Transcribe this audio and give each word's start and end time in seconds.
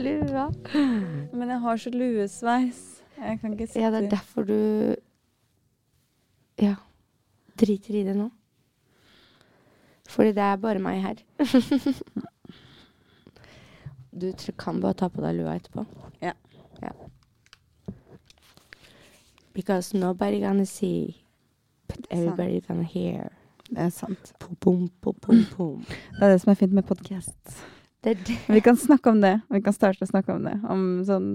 Lua. 0.00 0.48
Men 1.32 1.48
jeg 1.48 1.60
har 1.60 1.76
så 1.76 1.90
luesveis. 1.94 2.82
Jeg 3.18 3.40
kan 3.40 3.52
ikke 3.54 3.66
sitte 3.66 3.80
Ja, 3.80 3.90
det 3.94 4.04
er 4.04 4.10
derfor 4.16 4.42
du 4.48 4.96
Ja. 6.60 6.74
Driter 7.60 7.94
i 7.94 8.04
det 8.06 8.16
nå. 8.16 8.30
Fordi 10.08 10.32
det 10.34 10.42
er 10.42 10.56
bare 10.56 10.78
meg 10.78 11.02
her. 11.02 11.14
Du 14.14 14.32
kan 14.58 14.80
bare 14.80 14.94
ta 14.94 15.08
på 15.10 15.22
deg 15.24 15.34
lua 15.34 15.56
etterpå. 15.58 15.82
Ja. 16.22 16.32
ja. 16.82 16.92
Because 19.54 19.98
nobody 19.98 20.40
gonna 20.40 20.64
see, 20.64 21.24
but 21.88 22.06
everybody 22.10 22.60
gonna 22.60 22.82
hear. 22.82 23.32
Det 23.70 23.78
er 23.78 23.88
sant. 23.90 24.32
Pum, 24.60 24.88
pum, 25.00 25.14
pum. 25.56 25.84
Det 25.88 26.22
er 26.22 26.30
det 26.30 26.40
som 26.40 26.50
er 26.50 26.54
fint 26.54 26.72
med 26.72 26.86
podkast. 26.86 27.64
Det 28.04 28.18
det. 28.26 28.36
Vi 28.52 28.60
kan 28.60 28.76
snakke 28.76 29.10
om 29.10 29.20
det. 29.24 29.38
Vi 29.48 29.62
kan 29.64 29.72
starte 29.72 30.04
å 30.04 30.10
snakke 30.10 30.34
om 30.36 30.44
det. 30.44 30.58
Om 30.68 30.84
sånn 31.08 31.30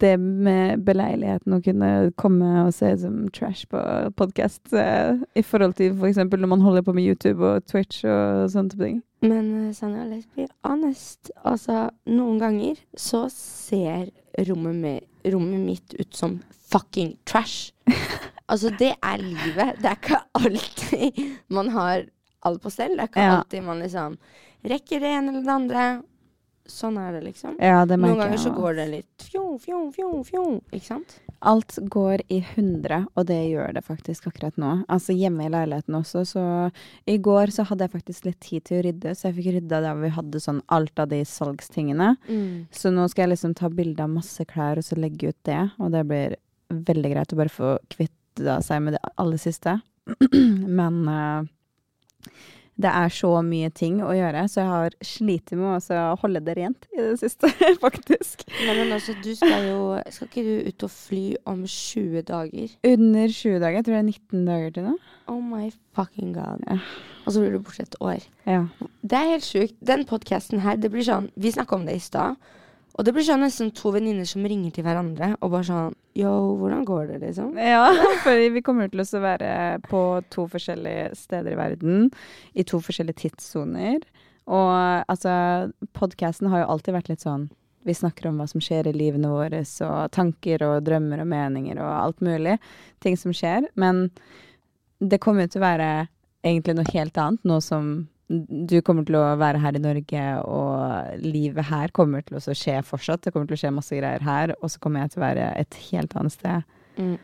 det 0.00 0.14
med 0.20 0.80
beleiligheten 0.86 1.52
å 1.52 1.60
kunne 1.64 1.90
komme 2.20 2.48
og 2.64 2.72
se 2.74 2.90
som 3.02 3.26
trash 3.34 3.66
på 3.70 3.80
podkast 4.16 4.72
eh, 4.72 5.20
i 5.36 5.42
forhold 5.44 5.76
til 5.76 5.92
f.eks. 5.98 6.22
når 6.30 6.48
man 6.48 6.64
holder 6.64 6.84
på 6.86 6.94
med 6.96 7.04
YouTube 7.10 7.44
og 7.44 7.66
Twitch 7.68 8.04
og 8.08 8.46
sånne 8.52 8.72
type 8.72 8.86
ting. 8.86 9.00
Men 9.26 9.50
uh, 9.66 9.72
Sanja, 9.76 10.06
let's 10.08 10.28
be 10.36 10.46
honest. 10.64 11.32
Altså, 11.44 11.90
noen 12.08 12.40
ganger 12.40 12.80
så 12.96 13.26
ser 13.34 14.08
rommet, 14.48 14.80
med, 14.80 15.08
rommet 15.34 15.60
mitt 15.66 15.96
ut 15.98 16.16
som 16.16 16.38
fucking 16.72 17.18
trash. 17.28 17.74
altså, 18.50 18.72
det 18.80 18.94
er 18.96 19.20
livet. 19.20 19.76
Det 19.82 19.92
er 19.92 19.98
ikke 19.98 20.22
alltid 20.40 21.24
man 21.52 21.74
har 21.76 22.06
alt 22.48 22.62
på 22.64 22.72
stell. 22.72 22.96
Det 22.96 23.04
er 23.04 23.12
ikke 23.12 23.26
Ja. 23.28 23.40
alltid 23.42 23.66
man 23.66 23.84
liksom 23.84 24.16
rekker 24.66 25.02
det 25.02 25.10
ene 25.16 25.32
eller 25.32 25.44
det 25.46 25.56
andre. 25.56 25.88
Sånn 26.70 26.98
er 27.00 27.16
det, 27.16 27.24
liksom. 27.24 27.56
Ja, 27.58 27.82
det 27.88 27.96
Noen 27.98 28.20
ganger 28.20 28.38
så 28.38 28.52
går 28.54 28.76
det 28.78 28.86
litt 28.92 29.24
fjo, 29.26 29.56
fjo, 29.58 29.88
fjo, 29.94 30.10
fjo. 30.26 30.44
Ikke 30.70 30.86
sant? 30.86 31.16
Alt 31.50 31.78
går 31.90 32.20
i 32.28 32.42
hundre, 32.52 33.00
og 33.16 33.26
det 33.30 33.38
gjør 33.48 33.72
det 33.74 33.82
faktisk 33.86 34.28
akkurat 34.28 34.58
nå. 34.60 34.74
Altså 34.92 35.16
hjemme 35.16 35.46
i 35.48 35.52
leiligheten 35.52 35.96
også, 35.96 36.22
så 36.28 36.44
i 37.08 37.16
går 37.18 37.50
så 37.54 37.64
hadde 37.66 37.88
jeg 37.88 37.94
faktisk 37.94 38.28
litt 38.28 38.38
tid 38.44 38.66
til 38.68 38.78
å 38.78 38.84
rydde, 38.86 39.14
så 39.16 39.28
jeg 39.28 39.38
fikk 39.38 39.56
rydda 39.56 39.80
der 39.86 39.98
vi 40.02 40.12
hadde 40.14 40.42
sånn 40.44 40.60
alt 40.68 41.00
av 41.00 41.08
de 41.10 41.22
salgstingene. 41.26 42.12
Så 42.76 42.92
nå 42.94 43.08
skal 43.08 43.24
jeg 43.24 43.34
liksom 43.34 43.56
ta 43.58 43.72
bilde 43.72 44.04
av 44.04 44.12
masse 44.12 44.44
klær 44.52 44.78
og 44.78 44.86
så 44.86 45.00
legge 45.00 45.32
ut 45.32 45.40
det, 45.48 45.62
og 45.80 45.96
det 45.96 46.04
blir 46.12 46.36
veldig 46.70 47.14
greit 47.16 47.32
å 47.34 47.40
bare 47.40 47.56
få 47.56 47.74
kvitte 47.90 48.60
seg 48.62 48.84
med 48.84 48.98
det 48.98 49.02
aller 49.16 49.40
siste. 49.40 49.80
Men 50.78 51.02
eh, 51.08 52.28
det 52.80 52.90
er 52.90 53.12
så 53.12 53.30
mye 53.44 53.68
ting 53.76 53.98
å 54.04 54.12
gjøre, 54.16 54.44
så 54.48 54.62
jeg 54.62 54.70
har 54.70 54.96
slitt 55.04 55.52
med 55.56 55.90
å 55.92 56.04
holde 56.22 56.42
det 56.46 56.56
rent 56.56 56.86
i 56.94 57.00
det 57.00 57.18
siste, 57.20 57.50
faktisk. 57.84 58.46
Nei, 58.64 58.76
men 58.78 58.94
altså, 58.96 59.14
du 59.20 59.30
skal 59.36 59.66
jo 59.68 59.80
Skal 60.10 60.30
ikke 60.30 60.44
du 60.46 60.70
ut 60.70 60.86
og 60.86 60.92
fly 60.94 61.24
om 61.50 61.64
20 61.66 62.26
dager? 62.30 62.76
Under 62.86 63.34
20 63.36 63.58
dager, 63.60 63.78
jeg 63.80 63.88
tror 63.88 63.96
det 63.96 64.02
er 64.02 64.08
19 64.08 64.46
dager 64.48 64.76
til 64.76 64.88
nå. 64.88 64.94
Oh 65.30 65.40
my 65.44 65.68
fucking 65.96 66.32
god. 66.34 66.64
Ja. 66.66 66.78
Og 67.26 67.34
så 67.34 67.42
blir 67.42 67.54
du 67.54 67.60
borte 67.62 67.84
et 67.84 67.98
år. 68.00 68.24
Ja. 68.48 68.64
Det 69.02 69.18
er 69.18 69.34
helt 69.34 69.46
sjukt. 69.46 69.76
Den 69.86 70.06
podkasten 70.08 70.64
her, 70.64 70.80
det 70.80 70.90
blir 70.92 71.06
sånn 71.06 71.28
Vi 71.38 71.52
snakka 71.54 71.76
om 71.76 71.86
det 71.86 71.98
i 72.00 72.02
stad. 72.02 72.40
Og 72.98 73.06
det 73.06 73.14
blir 73.14 73.24
sånn 73.24 73.44
nesten 73.44 73.70
to 73.76 73.92
venninner 73.94 74.26
som 74.28 74.44
ringer 74.46 74.72
til 74.74 74.84
hverandre 74.86 75.34
og 75.38 75.52
bare 75.52 75.66
sånn 75.68 75.98
Yo, 76.18 76.30
hvordan 76.58 76.82
går 76.84 77.04
det, 77.12 77.20
liksom? 77.22 77.52
Ja, 77.54 77.84
for 78.24 78.40
vi 78.50 78.62
kommer 78.66 78.90
til 78.90 79.04
å 79.04 79.22
være 79.22 79.78
på 79.86 80.00
to 80.34 80.48
forskjellige 80.50 81.12
steder 81.16 81.54
i 81.54 81.60
verden, 81.60 82.08
i 82.52 82.64
to 82.66 82.80
forskjellige 82.82 83.22
tidssoner. 83.22 84.02
Og 84.50 84.72
altså, 85.06 85.70
podkasten 85.94 86.50
har 86.50 86.64
jo 86.64 86.70
alltid 86.74 86.96
vært 86.96 87.12
litt 87.12 87.22
sånn 87.22 87.46
Vi 87.86 87.94
snakker 87.96 88.26
om 88.28 88.42
hva 88.42 88.48
som 88.50 88.60
skjer 88.60 88.90
i 88.90 88.92
livene 88.92 89.30
våre, 89.32 89.62
og 89.86 90.10
tanker 90.12 90.66
og 90.66 90.82
drømmer 90.84 91.22
og 91.22 91.30
meninger 91.30 91.78
og 91.80 91.88
alt 91.94 92.18
mulig. 92.20 92.58
Ting 93.00 93.16
som 93.16 93.32
skjer. 93.32 93.70
Men 93.80 94.10
det 95.00 95.22
kommer 95.22 95.46
jo 95.46 95.54
til 95.54 95.62
å 95.62 95.68
være 95.68 95.90
egentlig 96.44 96.74
noe 96.76 96.92
helt 96.92 97.16
annet, 97.16 97.46
nå 97.48 97.56
som 97.64 98.09
du 98.30 98.76
kommer 98.86 99.06
til 99.06 99.16
å 99.18 99.24
være 99.40 99.58
her 99.58 99.74
i 99.74 99.82
Norge, 99.82 100.24
og 100.46 101.24
livet 101.24 101.66
her 101.66 101.90
kommer 101.96 102.22
til 102.22 102.38
å 102.38 102.54
skje 102.54 102.76
fortsatt. 102.86 103.24
Det 103.24 103.34
kommer 103.34 103.50
til 103.50 103.58
å 103.58 103.62
skje 103.64 103.74
masse 103.74 103.98
greier 103.98 104.22
her, 104.22 104.54
og 104.60 104.70
så 104.70 104.82
kommer 104.82 105.02
jeg 105.02 105.14
til 105.14 105.22
å 105.22 105.26
være 105.26 105.50
et 105.58 105.78
helt 105.90 106.14
annet 106.18 106.36
sted. 106.36 106.78
Mm. 107.00 107.16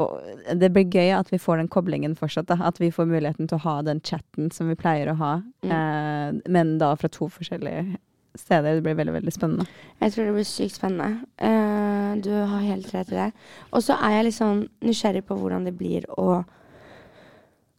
Og 0.00 0.56
det 0.60 0.70
blir 0.72 0.88
gøy 0.92 1.14
at 1.16 1.30
vi 1.32 1.40
får 1.40 1.60
den 1.60 1.70
koblingen 1.72 2.16
fortsatt. 2.16 2.48
Da. 2.50 2.58
At 2.68 2.80
vi 2.80 2.90
får 2.92 3.08
muligheten 3.08 3.48
til 3.48 3.56
å 3.56 3.64
ha 3.64 3.76
den 3.84 4.00
chatten 4.04 4.50
som 4.52 4.68
vi 4.68 4.76
pleier 4.76 5.12
å 5.12 5.16
ha, 5.20 5.34
eh, 5.64 6.40
men 6.52 6.76
da 6.80 6.90
fra 7.00 7.08
to 7.12 7.28
forskjellige 7.32 7.96
steder. 8.36 8.74
Det 8.76 8.84
blir 8.84 8.98
veldig, 8.98 9.14
veldig 9.20 9.32
spennende. 9.32 9.68
Jeg 10.00 10.12
tror 10.12 10.28
det 10.28 10.34
blir 10.36 10.48
sykt 10.48 10.76
spennende. 10.76 11.24
Uh, 11.40 12.16
du 12.20 12.32
har 12.32 12.64
helt 12.64 12.92
rett 12.94 13.12
i 13.12 13.16
det. 13.16 13.30
Og 13.72 13.84
så 13.84 13.96
er 13.96 14.18
jeg 14.18 14.28
litt 14.28 14.38
sånn 14.38 14.66
nysgjerrig 14.84 15.24
på 15.28 15.36
hvordan 15.40 15.64
det 15.68 15.76
blir 15.76 16.04
å 16.16 16.42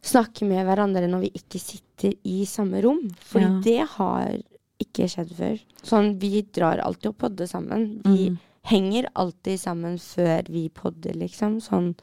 snakke 0.04 0.46
med 0.48 0.66
hverandre 0.66 1.08
når 1.10 1.26
vi 1.26 1.36
ikke 1.38 1.60
sitter 1.62 1.87
i 2.04 2.44
samme 2.46 2.82
rom. 2.82 3.10
Fordi 3.20 3.44
Ja. 3.44 3.60
det 3.64 3.88
har 3.88 4.38
ikke 4.80 5.08
skjedd 5.08 5.32
før. 5.34 5.60
Sånn, 5.82 6.18
vi 6.18 6.42
drar 6.42 6.78
alltid 6.78 7.06
og 7.06 7.18
podder 7.18 7.46
sammen. 7.46 8.00
Vi 8.04 8.30
Mm. 8.30 8.38
henger 8.64 9.06
alltid 9.16 9.58
sammen 9.58 9.98
før 9.98 10.46
vi 10.48 10.68
podder, 10.68 11.14
liksom. 11.14 11.60
Sånn 11.60 11.94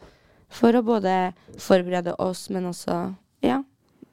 for 0.50 0.72
å 0.73 0.83
både 0.83 1.33
forberede 1.57 2.16
oss, 2.19 2.50
men 2.50 2.63
også, 2.66 3.16
ja, 3.41 3.63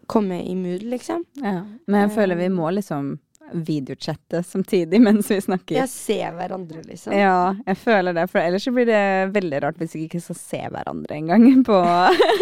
komme 0.08 0.44
i 0.48 0.54
mood, 0.54 0.82
liksom. 0.82 1.24
Ja. 1.36 1.64
Men 1.86 2.08
jeg 2.08 2.16
føler 2.16 2.36
vi 2.36 2.48
må 2.48 2.72
liksom 2.72 3.18
videochatte 3.54 4.42
samtidig 4.46 5.00
mens 5.02 5.30
vi 5.30 5.40
snakker. 5.40 5.76
Ja, 5.76 5.86
se 5.90 6.18
hverandre, 6.36 6.82
liksom. 6.88 7.12
Ja, 7.16 7.54
jeg 7.66 7.76
føler 7.80 8.16
det. 8.16 8.26
For 8.32 8.40
ellers 8.42 8.66
blir 8.72 8.86
det 8.88 9.02
veldig 9.34 9.60
rart 9.64 9.78
hvis 9.80 9.94
vi 9.96 10.06
ikke 10.08 10.20
skal 10.24 10.38
se 10.40 10.60
hverandre 10.72 11.16
engang 11.18 11.62
på 11.66 11.78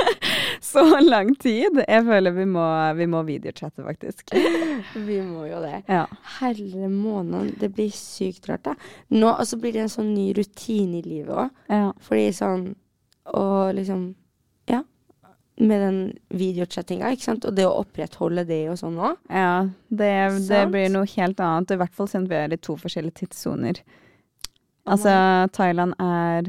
så 0.70 0.84
lang 1.00 1.34
tid. 1.40 1.80
Jeg 1.88 2.04
føler 2.06 2.34
vi 2.36 2.46
må, 2.48 2.66
vi 2.98 3.06
må 3.10 3.22
videochatte, 3.28 3.82
faktisk. 3.86 4.34
Vi 5.10 5.20
må 5.22 5.44
jo 5.48 5.60
det. 5.62 5.82
Ja. 5.90 6.04
Herre 6.40 6.88
måned, 6.90 7.54
det 7.60 7.70
blir 7.76 7.90
sykt 7.94 8.48
rart, 8.50 8.64
da. 8.66 8.74
Nå 9.14 9.30
og 9.32 9.46
så 9.48 9.58
blir 9.60 9.74
det 9.76 9.84
en 9.84 9.92
sånn 9.92 10.12
ny 10.14 10.30
rutine 10.36 11.00
i 11.00 11.04
livet 11.06 11.34
òg. 11.46 11.50
ja. 11.72 11.90
Fordi 12.06 12.30
sånn 12.36 12.64
Og 13.34 13.74
liksom 13.76 14.14
Ja. 14.70 14.80
Med 15.60 15.82
den 15.84 15.96
videochattinga, 16.32 17.10
ikke 17.12 17.26
sant. 17.26 17.44
Og 17.44 17.56
det 17.56 17.66
å 17.68 17.74
opprettholde 17.82 18.46
det 18.48 18.62
og 18.72 18.78
sånn 18.80 18.96
òg. 18.96 19.18
Ja, 19.28 19.68
det, 19.92 20.12
det 20.48 20.62
blir 20.72 20.88
noe 20.92 21.08
helt 21.12 21.42
annet. 21.44 21.74
I 21.74 21.80
hvert 21.82 21.96
fall 21.96 22.08
siden 22.08 22.30
vi 22.30 22.38
er 22.38 22.54
i 22.56 22.60
to 22.60 22.78
forskjellige 22.80 23.20
tidssoner. 23.24 23.82
Altså, 24.88 25.12
Thailand 25.52 25.94
er 26.00 26.48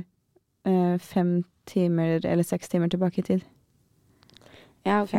øh, 0.68 0.96
fem 1.04 1.42
timer 1.70 2.24
eller 2.24 2.48
seks 2.48 2.72
timer 2.72 2.88
tilbake 2.92 3.20
i 3.22 3.28
tid. 3.28 3.46
Ja, 4.88 5.02
OK. 5.04 5.14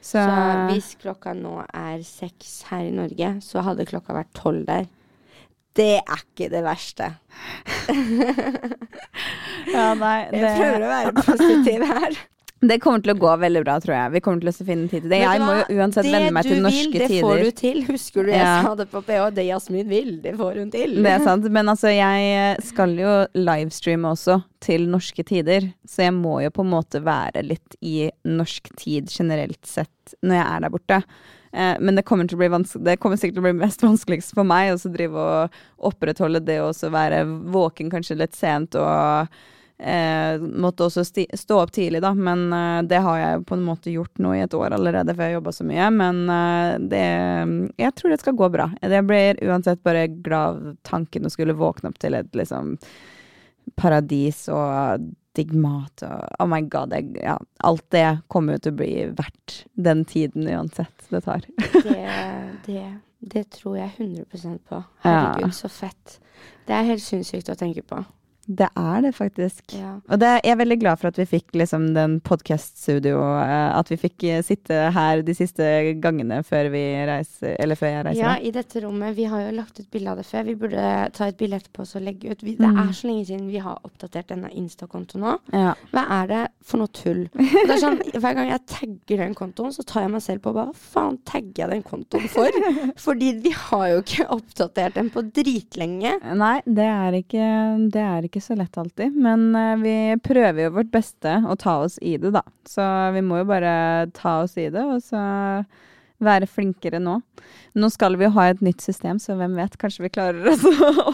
Så, 0.00 0.20
Så 0.20 0.26
hvis 0.70 0.92
klokka 1.00 1.32
nå 1.34 1.60
er 1.74 2.02
seks 2.06 2.60
her 2.68 2.84
i 2.86 2.92
Norge, 2.94 3.32
så 3.42 3.62
hadde 3.66 3.86
klokka 3.88 4.14
vært 4.14 4.34
tolv 4.38 4.66
der. 4.68 4.86
Det 5.76 5.96
er 5.98 6.22
ikke 6.22 6.48
det 6.52 6.62
verste. 6.64 7.08
ja, 9.74 9.88
nei, 9.98 10.18
Jeg 10.32 10.52
prøver 10.60 10.86
å 10.86 10.92
være 10.92 11.14
positiv 11.16 11.84
her. 11.90 12.20
det 12.70 12.78
kommer 12.82 13.02
til 13.04 13.12
å 13.14 13.16
gå 13.20 13.32
veldig 13.42 13.62
bra, 13.64 13.76
tror 13.82 13.94
jeg. 13.96 14.12
Vi 14.16 14.22
kommer 14.24 14.42
til 14.44 14.50
å 14.52 14.66
finne 14.70 14.90
tid 14.90 15.04
til 15.04 15.12
det. 15.12 15.20
Jeg 15.22 15.42
må 15.42 15.52
jo 15.58 15.78
uansett 15.78 16.08
vende 16.08 16.32
meg 16.36 16.48
til 16.48 16.62
norske 16.64 16.90
tider. 16.92 17.06
Det 17.06 17.08
du 17.08 17.14
vil, 17.14 17.20
det 17.20 17.28
får 17.28 17.44
du 17.44 17.60
til. 17.60 17.78
Husker 17.90 18.26
du 18.26 18.32
jeg 18.32 18.42
Ja. 18.42 18.56
sa 18.66 18.74
det 18.80 18.88
på 18.92 19.02
PH? 19.06 19.30
Det 19.36 19.46
Jasmin 19.46 19.88
vil, 19.88 20.10
det 20.24 20.34
får 20.40 20.60
hun 20.62 20.70
til. 20.74 20.98
Det 21.02 21.14
er 21.14 21.24
sant, 21.30 21.48
men 21.52 21.72
altså 21.72 21.92
jeg 21.94 22.66
skal 22.66 22.96
jo 22.98 23.14
livestreame 23.38 24.12
også 24.12 24.40
til 24.66 24.88
norske 24.90 25.24
tider, 25.26 25.70
så 25.86 26.08
jeg 26.08 26.14
må 26.16 26.40
jo 26.42 26.52
på 26.54 26.64
en 26.66 26.72
måte 26.74 27.02
være 27.04 27.44
litt 27.46 27.76
i 27.84 28.10
norsk 28.24 28.72
tid 28.80 29.10
generelt 29.12 29.62
sett 29.66 30.16
når 30.22 30.40
jeg 30.40 30.46
er 30.46 30.64
der 30.64 30.72
borte. 30.74 31.02
Eh, 31.56 31.76
men 31.80 31.96
det 31.96 32.04
kommer, 32.04 32.28
å 32.28 32.62
det 32.84 32.98
kommer 33.00 33.16
sikkert 33.16 33.38
til 33.38 33.44
å 33.44 33.48
bli 33.48 33.58
mest 33.62 33.84
vanskeligst 33.86 34.34
for 34.36 34.48
meg 34.48 34.74
å 34.74 34.92
drive 34.92 35.26
og 35.26 35.60
opprettholde 35.90 36.42
det 36.44 36.60
og 36.64 36.76
være 36.92 37.24
våken 37.52 37.92
kanskje 37.92 38.18
litt 38.20 38.36
sent 38.36 38.76
og 38.80 39.28
eh, 39.78 40.38
måtte 40.40 40.86
også 40.86 41.04
stå 41.04 41.58
opp 41.60 41.72
tidlig, 41.72 42.00
da. 42.04 42.12
Men 42.14 42.46
eh, 42.52 42.82
det 42.88 43.02
har 43.04 43.18
jeg 43.20 43.44
på 43.48 43.56
en 43.56 43.66
måte 43.66 43.92
gjort 43.92 44.22
nå 44.22 44.34
i 44.36 44.42
et 44.44 44.56
år 44.56 44.76
allerede, 44.76 45.14
for 45.14 45.24
jeg 45.24 45.34
har 45.34 45.38
jobba 45.40 45.54
så 45.56 45.66
mye. 45.68 45.90
Men 45.96 46.22
eh, 46.32 46.72
det 46.92 47.04
Jeg 47.82 47.94
tror 47.98 48.14
det 48.14 48.22
skal 48.22 48.38
gå 48.38 48.48
bra. 48.52 48.70
Jeg 48.82 49.06
blir 49.08 49.42
uansett 49.46 49.82
bare 49.86 50.06
glad 50.08 50.46
av 50.46 50.74
tanken 50.86 51.26
å 51.26 51.32
skulle 51.32 51.56
våkne 51.56 51.90
opp 51.90 52.00
til 52.02 52.14
et 52.14 52.34
liksom 52.36 52.76
paradis 53.76 54.46
og 54.52 55.06
digg 55.36 55.52
mat 55.58 56.04
og 56.06 56.42
Oh 56.42 56.48
my 56.48 56.62
god. 56.70 56.94
Jeg, 56.96 57.16
ja, 57.20 57.36
alt 57.66 57.84
det 57.94 58.06
kommer 58.32 58.56
jo 58.56 58.64
til 58.64 58.74
å 58.76 58.78
bli 58.78 58.92
verdt 59.18 59.58
den 59.74 60.04
tiden 60.08 60.48
uansett 60.48 61.10
det 61.12 61.24
tar. 61.26 61.46
Det, 61.86 61.98
det, 62.66 62.84
det 63.18 63.42
tror 63.54 63.76
jeg 63.78 63.92
100 63.96 64.58
på. 64.68 64.80
Herregud, 65.04 65.54
så 65.54 65.68
fett. 65.70 66.18
Det 66.66 66.74
er 66.74 66.88
helt 66.88 67.04
sinnssykt 67.04 67.50
å 67.52 67.58
tenke 67.58 67.84
på. 67.86 68.00
Det 68.46 68.68
er 68.78 69.00
det 69.02 69.10
faktisk. 69.16 69.62
Ja. 69.74 69.96
Og 70.08 70.20
det, 70.22 70.28
jeg 70.44 70.52
er 70.54 70.58
veldig 70.60 70.76
glad 70.80 71.00
for 71.00 71.08
at 71.10 71.16
vi 71.18 71.24
fikk 71.26 71.56
liksom 71.58 71.88
den 71.96 72.18
podkast-studio, 72.26 73.18
eh, 73.42 73.72
at 73.78 73.90
vi 73.90 73.96
fikk 73.98 74.24
eh, 74.30 74.42
sitte 74.46 74.76
her 74.94 75.22
de 75.26 75.34
siste 75.34 75.66
gangene 76.02 76.38
før 76.46 76.68
vi 76.70 76.82
reiser, 77.08 77.56
eller 77.62 77.78
før 77.78 77.90
jeg 77.92 78.04
reiser. 78.06 78.22
Ja, 78.22 78.34
i 78.38 78.52
dette 78.54 78.82
rommet. 78.84 79.16
Vi 79.18 79.26
har 79.30 79.42
jo 79.48 79.54
lagt 79.56 79.80
ut 79.80 79.88
bilde 79.90 80.12
av 80.14 80.20
det 80.20 80.26
før. 80.28 80.46
Vi 80.46 80.54
burde 80.60 80.84
ta 81.16 81.26
et 81.30 81.38
bilde 81.40 81.58
etterpå 81.58 81.86
og 81.88 82.04
legge 82.06 82.30
ut. 82.32 82.42
Vi, 82.46 82.54
det 82.60 82.66
Mm. 82.66 82.78
er 82.88 82.92
så 82.98 83.06
lenge 83.08 83.24
siden 83.26 83.48
vi 83.50 83.58
har 83.62 83.78
oppdatert 83.86 84.28
denne 84.32 84.48
Insta-kontoen 84.54 85.22
nå. 85.22 85.34
Ja. 85.54 85.74
Hva 85.92 86.02
er 86.22 86.26
det 86.30 86.40
for 86.66 86.78
noe 86.82 86.90
tull? 86.94 87.24
Og 87.36 87.66
det 87.66 87.76
er 87.76 87.82
sånn, 87.82 88.00
Hver 88.16 88.34
gang 88.38 88.48
jeg 88.50 88.62
tagger 88.70 89.22
den 89.24 89.34
kontoen, 89.38 89.72
så 89.74 89.84
tar 89.86 90.02
jeg 90.06 90.10
meg 90.14 90.22
selv 90.24 90.42
på 90.46 90.52
hva 90.56 90.68
faen 90.74 91.18
tagger 91.28 91.64
jeg 91.66 91.70
den 91.74 91.82
kontoen 91.86 92.28
for? 92.30 92.50
Fordi 93.06 93.32
vi 93.44 93.52
har 93.54 93.86
jo 93.92 94.00
ikke 94.02 94.26
oppdatert 94.38 94.94
den 94.98 95.10
på 95.14 95.22
dritlenge. 95.34 96.16
Nei, 96.36 96.56
det 96.66 96.86
er, 96.90 97.18
ikke, 97.22 97.46
det 97.94 98.02
er 98.06 98.26
ikke 98.28 98.35
så 98.44 98.56
lett 98.58 98.78
alltid. 98.78 99.16
Men 99.16 99.48
eh, 99.56 99.74
vi 99.80 99.96
prøver 100.24 100.66
jo 100.66 100.76
vårt 100.78 100.92
beste 100.94 101.38
å 101.46 101.56
ta 101.60 101.78
oss 101.84 101.98
i 102.02 102.16
det, 102.20 102.32
da. 102.36 102.42
Så 102.68 102.84
vi 103.16 103.22
må 103.24 103.42
jo 103.42 103.50
bare 103.50 103.74
ta 104.16 104.40
oss 104.44 104.56
i 104.60 104.68
det, 104.72 104.84
og 104.84 105.02
så 105.04 105.20
være 106.22 106.48
flinkere 106.48 106.98
nå. 107.02 107.18
Nå 107.76 107.90
skal 107.92 108.16
vi 108.16 108.24
jo 108.24 108.32
ha 108.38 108.46
et 108.48 108.62
nytt 108.64 108.80
system, 108.80 109.18
så 109.20 109.36
hvem 109.36 109.56
vet? 109.58 109.76
Kanskje 109.80 110.06
vi 110.06 110.12
klarer, 110.14 110.48
å, 110.48 111.12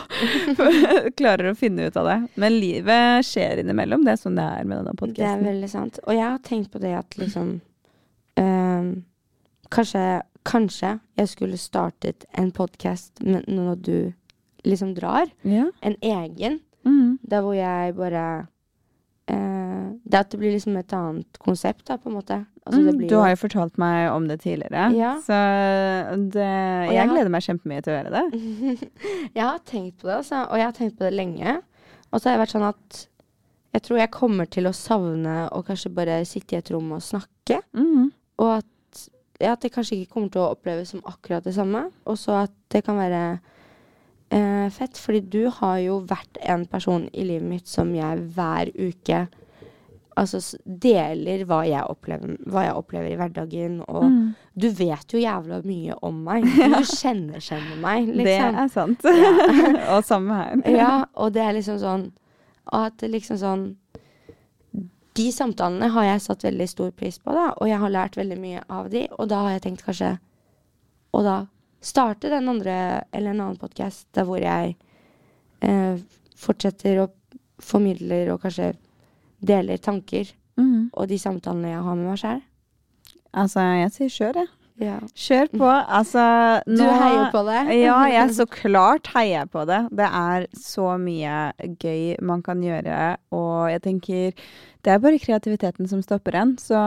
klarer 1.20 1.50
å 1.50 1.58
finne 1.58 1.88
ut 1.88 1.98
av 1.98 2.06
det. 2.06 2.18
Men 2.40 2.58
livet 2.62 3.26
skjer 3.26 3.62
innimellom. 3.64 4.06
Det 4.06 4.14
er 4.14 4.20
sånn 4.20 4.38
det 4.38 4.46
er 4.46 4.68
med 4.68 4.84
denne 4.86 5.12
Det 5.16 5.28
er 5.28 5.42
veldig 5.42 5.70
sant. 5.70 5.98
Og 6.06 6.14
jeg 6.14 6.26
har 6.28 6.42
tenkt 6.46 6.70
på 6.74 6.82
det 6.82 6.94
at 7.00 7.18
liksom 7.18 7.56
øh, 8.42 8.90
kanskje, 9.74 10.06
kanskje 10.48 10.96
jeg 11.18 11.32
skulle 11.34 11.60
startet 11.60 12.26
en 12.38 12.52
podkast 12.54 13.24
når 13.26 13.74
du 13.82 13.96
liksom 14.62 14.94
drar. 14.94 15.26
Ja. 15.42 15.70
En 15.82 15.98
egen. 16.00 16.60
Mhm. 16.84 17.18
Der 17.30 17.40
hvor 17.44 17.54
jeg 17.54 17.94
bare 17.96 18.46
eh, 19.28 19.92
Det 20.04 20.18
at 20.18 20.30
det 20.30 20.38
blir 20.40 20.52
liksom 20.52 20.76
et 20.76 20.92
annet 20.92 21.38
konsept, 21.38 21.84
da, 21.88 21.96
på 21.96 22.08
en 22.10 22.16
måte. 22.16 22.40
Altså, 22.66 22.80
det 22.84 22.92
Mm, 22.94 22.98
blir 22.98 23.08
du 23.08 23.16
har 23.16 23.30
jo 23.30 23.36
fortalt 23.36 23.78
meg 23.78 24.10
om 24.12 24.26
det 24.28 24.40
tidligere, 24.40 24.92
Ja. 24.94 25.14
så 25.20 25.38
det, 26.30 26.42
jeg 26.42 26.94
jeg 26.94 27.08
gleder 27.08 27.30
meg 27.30 27.42
kjempemye 27.42 27.82
til 27.82 27.92
å 27.92 27.96
gjøre 27.96 28.12
det. 28.12 28.24
jeg 29.34 29.42
har 29.44 29.58
tenkt 29.64 29.98
på 30.00 30.08
det, 30.08 30.16
altså, 30.16 30.42
og 30.50 30.56
jeg 30.58 30.64
har 30.66 30.72
tenkt 30.72 30.98
på 30.98 31.04
det 31.04 31.12
lenge. 31.14 31.60
Og 32.12 32.20
så 32.20 32.28
har 32.28 32.36
jeg 32.36 32.42
vært 32.46 32.54
sånn 32.56 32.68
at 32.68 33.06
jeg 33.72 33.82
tror 33.82 33.98
jeg 34.02 34.10
kommer 34.10 34.50
til 34.52 34.64
å 34.68 34.74
savne 34.76 35.48
å 35.50 35.62
kanskje 35.64 35.94
bare 35.94 36.24
sitte 36.28 36.52
i 36.54 36.58
et 36.58 36.70
rom 36.70 36.92
og 36.92 37.00
snakke. 37.00 37.62
Mm. 37.72 38.10
Og 38.38 38.50
at, 38.58 39.08
ja, 39.40 39.52
at 39.54 39.60
det 39.64 39.72
kanskje 39.72 39.96
ikke 40.02 40.12
kommer 40.12 40.28
til 40.34 40.42
å 40.42 40.50
oppleves 40.52 40.90
som 40.92 41.00
akkurat 41.08 41.42
det 41.44 41.54
samme. 41.56 41.86
Og 42.06 42.18
så 42.20 42.42
at 42.44 42.52
det 42.70 42.84
kan 42.84 42.96
være 43.00 43.40
eh, 44.32 44.68
fett, 44.74 44.96
fordi 44.98 45.20
du 45.30 45.42
har 45.60 45.78
jo 45.84 46.00
vært 46.08 46.38
en 46.42 46.64
person 46.66 47.06
i 47.12 47.24
livet 47.28 47.48
mitt 47.48 47.68
som 47.70 47.92
jeg 47.94 48.24
hver 48.34 48.72
uke 48.74 49.28
Altså 50.12 50.42
deler 50.66 51.40
hva 51.48 51.62
jeg 51.64 51.80
opplever, 51.88 52.34
hva 52.44 52.66
jeg 52.66 52.74
opplever 52.76 53.14
i 53.14 53.16
hverdagen. 53.16 53.78
Og 53.88 54.02
Mm. 54.04 54.34
du 54.60 54.66
vet 54.76 55.08
jo 55.14 55.18
jævla 55.22 55.62
mye 55.64 55.94
om 56.04 56.18
meg. 56.26 56.44
Du 56.82 56.84
kjenner 56.84 57.40
kjenner 57.40 57.78
meg, 57.80 58.10
Det 58.10 58.16
liksom. 58.20 58.58
er 58.60 58.68
sant. 58.68 59.06
Ja. 59.08 59.30
og 59.96 60.04
samme 60.04 60.36
her. 60.36 60.60
Ja, 60.76 60.90
og 61.16 61.32
det 61.32 61.40
er 61.46 61.54
liksom 61.56 61.78
sånn 61.80 62.04
at 62.70 63.00
liksom 63.00 63.38
sånn 63.40 63.64
De 65.16 65.30
samtalene 65.32 65.88
har 65.92 66.04
jeg 66.04 66.20
satt 66.24 66.44
veldig 66.44 66.68
stor 66.68 66.90
pris 66.96 67.18
på, 67.18 67.32
da, 67.32 67.50
og 67.56 67.68
jeg 67.68 67.78
har 67.80 67.90
lært 67.92 68.14
veldig 68.16 68.38
mye 68.40 68.62
av 68.68 68.90
de, 68.92 69.06
og 69.18 69.28
da 69.28 69.40
har 69.46 69.50
jeg 69.56 69.62
tenkt 69.62 69.84
kanskje 69.84 70.18
Og 71.14 71.24
da 71.24 71.38
starte 71.82 72.30
den 72.30 72.48
andre 72.48 72.76
eller 73.12 73.32
en 73.32 73.42
annen 73.42 73.58
podkast 73.60 74.06
der 74.14 74.26
hvor 74.28 74.40
jeg 74.42 74.76
eh, 75.66 75.98
fortsetter 76.38 77.02
å 77.02 77.10
formidler 77.62 78.32
og 78.32 78.42
kanskje 78.42 78.72
deler 79.42 79.78
tanker 79.82 80.30
mm. 80.58 80.90
og 80.92 81.08
de 81.10 81.18
samtalene 81.18 81.74
jeg 81.74 81.84
har 81.86 81.98
med 81.98 82.08
meg 82.10 82.20
sjøl. 82.22 82.42
Altså, 83.32 83.62
jeg 83.80 83.92
sier 83.94 84.12
sjøl, 84.12 84.40
jeg. 84.42 84.50
Ja. 84.82 84.96
Kjør 85.14 85.48
på. 85.54 85.68
Altså, 85.70 86.22
Du 86.66 86.82
heier 86.82 87.28
på 87.30 87.42
det? 87.46 87.60
Ja, 87.78 88.00
jeg 88.10 88.34
så 88.34 88.46
klart 88.50 89.06
heier 89.14 89.46
på 89.50 89.62
det. 89.68 89.78
Det 89.94 90.08
er 90.08 90.46
så 90.58 90.96
mye 90.98 91.52
gøy 91.78 92.16
man 92.24 92.42
kan 92.42 92.62
gjøre, 92.64 93.16
og 93.30 93.70
jeg 93.70 93.82
tenker 93.86 94.32
Det 94.82 94.90
er 94.90 94.98
bare 94.98 95.18
kreativiteten 95.22 95.86
som 95.86 96.00
stopper 96.02 96.34
en, 96.40 96.56
så 96.58 96.80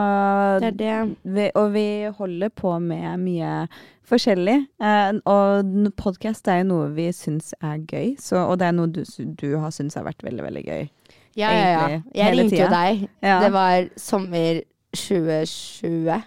Det 0.60 0.74
det. 0.76 1.16
vi, 1.24 1.50
Og 1.54 1.72
vi 1.72 1.86
holder 2.18 2.50
på 2.52 2.74
med 2.78 3.18
mye 3.22 3.68
forskjellig. 4.06 4.58
Eh, 4.78 5.12
og 5.24 5.72
podkast 5.96 6.46
er 6.52 6.60
jo 6.60 6.68
noe 6.74 6.90
vi 6.94 7.08
syns 7.16 7.54
er 7.62 7.80
gøy, 7.88 8.12
så, 8.20 8.44
og 8.50 8.58
det 8.60 8.68
er 8.68 8.76
noe 8.76 8.86
du, 8.92 9.02
du 9.40 9.56
har 9.58 9.72
syntes 9.72 9.96
har 9.96 10.04
vært 10.04 10.22
veldig, 10.22 10.44
veldig 10.44 10.64
gøy. 10.66 10.88
Ja, 11.36 11.50
ja, 11.52 11.88
ja. 11.88 12.00
Jeg 12.14 12.36
ringte 12.36 12.60
jo 12.60 12.68
deg. 12.72 13.08
Ja. 13.24 13.40
Det 13.42 13.52
var 13.52 13.88
sommer 13.96 14.60
2020. 14.96 16.22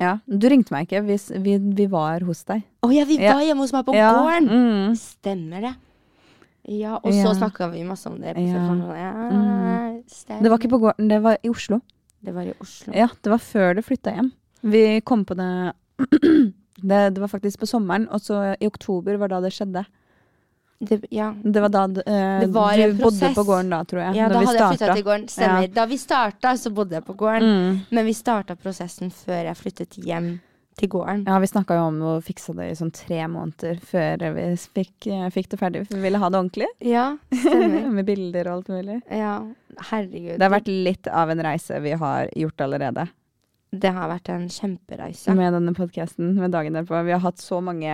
Ja, 0.00 0.18
Du 0.26 0.48
ringte 0.50 0.72
meg 0.74 0.88
ikke, 0.88 1.02
vi, 1.06 1.16
vi, 1.44 1.58
vi 1.76 1.86
var 1.86 2.20
hos 2.26 2.42
deg. 2.44 2.62
Å 2.82 2.90
ja, 2.94 3.04
vi 3.06 3.18
Ja. 3.22 3.34
var 3.38 3.42
hjemme 3.46 3.62
hos 3.62 3.72
meg 3.72 3.84
på 3.86 3.94
Ja, 3.94 4.10
gården! 4.12 4.48
Mm. 4.50 4.96
Stemmer 4.98 5.60
det. 5.68 5.74
Ja, 6.66 6.96
og 6.96 7.12
Ja. 7.12 7.24
så 7.28 7.34
snakka 7.38 7.70
vi 7.72 7.84
masse 7.84 8.06
om 8.08 8.18
det. 8.20 8.34
Ja. 8.36 8.64
Ja, 8.96 9.12
Mm. 9.30 10.42
Det 10.42 10.50
var 10.50 10.58
ikke 10.58 10.70
på 10.70 10.80
gården, 10.80 11.08
det 11.08 11.20
var 11.22 11.38
i 11.44 11.48
Oslo. 11.48 11.80
Det 12.24 12.32
var 12.34 12.42
i 12.42 12.54
Oslo. 12.60 12.92
Ja, 12.96 13.08
det 13.22 13.30
var 13.30 13.38
før 13.38 13.74
du 13.76 13.82
flytta 13.82 14.14
hjem. 14.16 14.32
Vi 14.62 15.00
kom 15.02 15.24
på 15.24 15.36
det 15.36 15.74
det, 16.82 17.14
det 17.14 17.20
var 17.20 17.28
faktisk 17.28 17.60
på 17.60 17.66
sommeren, 17.68 18.08
og 18.10 18.20
så 18.20 18.56
i 18.60 18.66
oktober 18.66 19.16
var 19.20 19.28
da 19.28 19.40
det 19.40 19.52
skjedde. 19.52 19.84
Det, 20.88 21.00
ja. 21.14 21.32
Det 21.42 21.60
var 21.64 21.72
da 21.74 21.84
uh, 21.88 22.40
Det 22.44 22.48
var 22.54 22.76
du 22.76 22.96
bodde 23.02 23.30
på 23.34 23.44
gården 23.48 23.70
da, 23.74 23.82
tror 23.84 24.02
jeg. 24.02 24.16
ja, 24.20 24.28
da 24.28 24.40
vi 24.40 24.46
hadde 24.50 24.58
jeg 24.58 24.78
flytta 24.78 24.94
til 24.94 25.06
gården. 25.10 25.28
Stemmer. 25.32 25.68
Ja. 25.68 25.74
Da 25.80 25.86
vi 25.90 25.98
starta, 26.00 26.56
så 26.60 26.74
bodde 26.74 26.98
jeg 26.98 27.06
på 27.06 27.16
gården. 27.18 27.54
Mm. 27.54 27.78
Men 27.90 28.10
vi 28.10 28.16
starta 28.16 28.56
prosessen 28.56 29.12
før 29.14 29.48
jeg 29.50 29.60
flyttet 29.60 29.98
hjem 30.04 30.34
til 30.78 30.90
gården. 30.90 31.24
Ja, 31.28 31.38
vi 31.38 31.46
snakka 31.46 31.76
jo 31.78 31.86
om 31.88 31.98
å 32.02 32.14
fikse 32.24 32.54
det 32.58 32.70
i 32.72 32.78
sånn 32.78 32.90
tre 32.94 33.20
måneder 33.30 33.78
før 33.84 34.24
vi 34.34 34.46
fikk, 34.58 35.06
eh, 35.06 35.26
fikk 35.34 35.52
det 35.52 35.58
ferdig. 35.60 35.84
For 35.86 35.98
vi 35.98 36.08
ville 36.08 36.18
ha 36.18 36.30
det 36.30 36.40
ordentlig. 36.40 36.70
Ja, 36.82 37.04
stemmer. 37.30 37.90
Med 37.98 38.08
bilder 38.08 38.50
og 38.50 38.56
alt 38.58 38.72
mulig. 38.74 39.00
Ja, 39.06 39.36
herregud. 39.90 40.36
Det 40.38 40.42
har 40.42 40.54
vært 40.56 40.72
litt 40.72 41.10
av 41.10 41.30
en 41.30 41.44
reise 41.46 41.78
vi 41.84 41.94
har 42.00 42.30
gjort 42.34 42.66
allerede 42.66 43.06
Det 43.74 43.90
har 43.90 44.10
vært 44.10 44.28
en 44.30 44.48
kjempereise. 44.50 45.34
med 45.34 45.52
denne 45.52 45.74
podkasten 45.74 46.34
med 46.38 46.52
dagen 46.54 46.76
derpå. 46.78 47.00
Vi 47.06 47.14
har 47.14 47.22
hatt 47.22 47.42
så 47.42 47.60
mange 47.62 47.90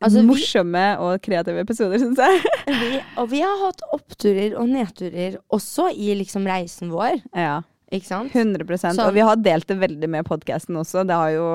Altså, 0.00 0.20
vi- 0.20 0.26
morsomme 0.28 0.84
og 1.00 1.20
kreative 1.24 1.60
episoder, 1.64 1.98
syns 2.02 2.18
jeg. 2.20 2.42
Vi, 2.80 3.00
og 3.18 3.28
vi 3.32 3.40
har 3.44 3.58
hatt 3.66 3.82
oppturer 3.92 4.54
og 4.60 4.68
nedturer 4.70 5.38
også 5.52 5.88
i 5.94 6.12
liksom 6.20 6.46
reisen 6.48 6.90
vår. 6.92 7.20
Ja. 7.36 7.60
Ikke 7.90 8.06
sant? 8.06 8.30
100 8.30 8.94
så. 8.94 9.08
Og 9.08 9.14
vi 9.16 9.22
har 9.26 9.34
delt 9.42 9.66
det 9.66 9.74
veldig 9.80 10.06
med 10.12 10.22
podkasten 10.28 10.76
også. 10.78 11.02
Det 11.08 11.16
har 11.18 11.30
jo, 11.34 11.46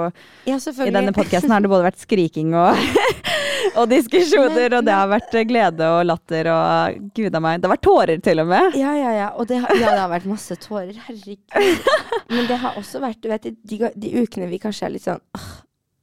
Ja, 0.49 0.57
I 0.59 0.91
denne 0.91 1.13
podkasten 1.15 1.49
har 1.53 1.63
det 1.63 1.69
både 1.71 1.85
vært 1.87 2.01
skriking 2.03 2.51
og, 2.59 2.75
og 3.79 3.87
diskusjoner, 3.87 4.65
Men- 4.67 4.75
og 4.81 4.83
det 4.89 4.97
har 4.97 5.07
vært 5.13 5.37
eh, 5.39 5.45
glede 5.47 5.87
og 5.95 6.01
latter 6.09 6.49
og 6.51 6.97
gud 7.15 7.37
a 7.39 7.39
meg. 7.45 7.61
Det 7.63 7.69
har 7.69 7.75
vært 7.77 7.85
tårer 7.87 8.19
til 8.27 8.43
og 8.43 8.49
med. 8.51 8.75
Ja, 8.75 8.91
ja, 8.99 9.13
ja. 9.15 9.29
Og 9.39 9.47
det, 9.47 9.61
har- 9.63 9.71
ja, 9.79 9.93
det 9.95 10.01
har 10.03 10.11
vært 10.11 10.27
masse 10.27 10.57
tårer. 10.59 10.91
Herregud. 11.07 11.39
Men 12.35 12.49
det 12.51 12.59
har 12.65 12.75
også 12.83 12.99
vært 13.05 13.21
du 13.23 13.29
vet, 13.31 13.47
de, 13.63 13.79
de 13.95 14.13
ukene 14.25 14.51
vi 14.51 14.59
kanskje 14.59 14.89
er 14.89 14.95
litt 14.97 15.07
sånn 15.07 15.23
åh, 15.39 15.47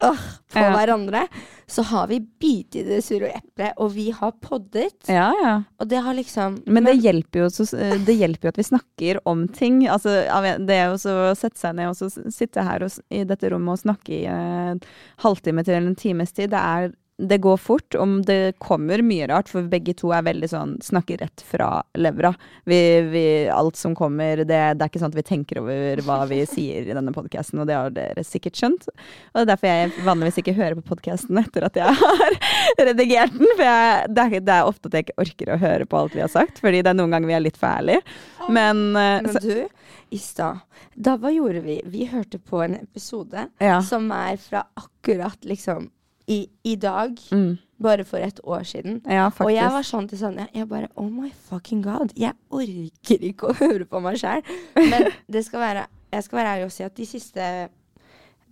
åh, 0.03 0.23
på 0.53 0.61
Ja. 0.61 0.71
hverandre, 0.77 1.27
så 1.67 1.83
har 1.89 2.09
vi 2.11 2.19
bitt 2.21 2.77
i 2.77 2.83
det 2.85 2.99
sure 3.05 3.31
eplet, 3.33 3.73
og 3.81 3.93
vi 3.95 4.11
har 4.13 4.33
poddet. 4.45 5.07
Ja, 5.09 5.31
ja. 5.43 5.55
Og 5.81 5.89
det 5.89 6.03
har 6.05 6.15
liksom 6.15 6.59
Men 6.67 6.85
det 6.85 6.99
hjelper 7.01 7.47
jo, 7.47 7.51
så, 7.51 7.65
det 8.05 8.17
hjelper 8.19 8.49
jo 8.49 8.53
at 8.53 8.59
vi 8.61 8.67
snakker 8.69 9.21
om 9.25 9.47
ting. 9.49 9.87
Altså, 9.89 10.13
det 10.61 10.81
å 10.93 10.99
sette 11.39 11.59
seg 11.59 11.79
ned 11.79 11.89
og 11.95 11.97
så 11.97 12.11
sitte 12.31 12.67
her 12.67 12.85
og, 12.85 12.99
i 13.11 13.25
dette 13.25 13.49
rommet 13.55 13.79
og 13.79 13.85
snakke 13.87 14.13
i 14.19 14.25
en 14.29 14.83
halvtime 15.25 15.65
til 15.65 15.79
en 15.81 15.95
times 15.97 16.33
tid, 16.37 16.51
det, 16.53 16.61
er, 16.61 16.93
det 17.19 17.39
går 17.39 17.57
fort. 17.57 17.95
Om 17.95 18.23
det 18.23 18.53
kommer 18.59 19.03
mye 19.03 19.27
rart, 19.27 19.49
for 19.53 19.67
begge 19.71 19.95
to 19.99 20.11
er 20.15 20.25
veldig 20.27 20.49
sånn 20.51 20.73
snakker 20.83 21.21
rett 21.23 21.45
fra 21.47 21.83
levra. 21.99 22.33
Vi, 22.69 22.81
vi, 23.13 23.25
alt 23.53 23.79
som 23.79 23.95
kommer, 23.99 24.43
det, 24.43 24.47
det 24.49 24.87
er 24.87 24.91
ikke 24.91 25.03
sånn 25.03 25.13
at 25.13 25.19
vi 25.19 25.27
tenker 25.27 25.61
over 25.63 26.03
hva 26.07 26.23
vi 26.31 26.41
sier 26.49 26.89
i 26.89 26.97
denne 26.97 27.15
podkasten, 27.15 27.63
og 27.63 27.69
det 27.71 27.79
har 27.79 27.95
dere 27.95 28.25
sikkert 28.27 28.59
skjønt. 28.59 28.89
Og 28.89 29.39
det 29.39 29.45
er 29.45 29.53
derfor 29.53 29.71
jeg 29.71 30.07
vanligvis 30.09 30.43
ikke 30.43 30.57
hører 30.59 30.81
på 30.81 30.89
podkasten 30.95 31.43
etter 31.43 31.69
at 31.69 31.79
jeg 31.79 32.01
har 32.03 32.39
redigert 32.91 33.39
den. 33.39 33.55
For 33.55 33.67
jeg, 33.69 34.11
det, 34.17 34.27
er, 34.27 34.47
det 34.49 34.59
er 34.59 34.73
ofte 34.73 34.91
at 34.91 34.99
jeg 34.99 35.09
ikke 35.09 35.27
orker 35.27 35.55
å 35.55 35.63
høre 35.63 35.89
på 35.89 36.03
alt 36.03 36.19
vi 36.19 36.25
har 36.25 36.33
sagt, 36.33 36.63
fordi 36.65 36.83
det 36.83 36.95
er 36.95 36.99
noen 36.99 37.15
ganger 37.15 37.33
vi 37.33 37.39
er 37.39 37.47
litt 37.47 37.61
for 37.61 37.71
ærlige. 37.71 38.03
Men, 38.49 38.85
eh, 38.97 39.23
Men 39.23 39.33
så, 39.37 39.45
du, 39.47 39.99
i 40.13 40.21
stad, 40.21 40.65
da 40.95 41.17
hva 41.21 41.31
gjorde 41.33 41.63
vi? 41.65 41.81
Vi 41.89 42.09
hørte 42.11 42.41
på 42.43 42.65
en 42.65 42.81
episode 42.81 43.47
ja. 43.63 43.81
som 43.87 44.11
er 44.13 44.41
fra 44.41 44.67
akkurat 44.81 45.45
liksom 45.47 45.91
i, 46.29 46.49
i 46.65 46.75
dag, 46.77 47.17
Mm. 47.33 47.59
bare 47.83 48.05
for 48.05 48.17
et 48.19 48.41
år 48.45 48.63
siden. 48.63 49.01
ja, 49.09 49.27
Og 49.41 49.53
jeg 49.55 49.71
var 49.73 49.83
sånn 49.83 50.09
til 50.09 50.19
Sonja, 50.19 50.47
jeg 50.55 50.69
bare 50.69 50.89
Oh 50.97 51.09
my 51.11 51.31
fucking 51.49 51.83
god. 51.83 52.13
Jeg 52.17 52.33
orker 52.51 53.19
ikke 53.21 53.49
å 53.51 53.55
høre 53.63 53.85
på 53.85 54.01
meg 54.01 54.17
sjæl. 54.17 54.43
Men 54.77 55.11
det 55.31 55.45
skal 55.45 55.61
være 55.61 55.87
jeg 56.13 56.25
skal 56.25 56.37
være 56.39 56.49
ærlig 56.57 56.65
og 56.65 56.73
si 56.73 56.83
at 56.85 56.95
de 56.97 57.07
siste 57.07 57.69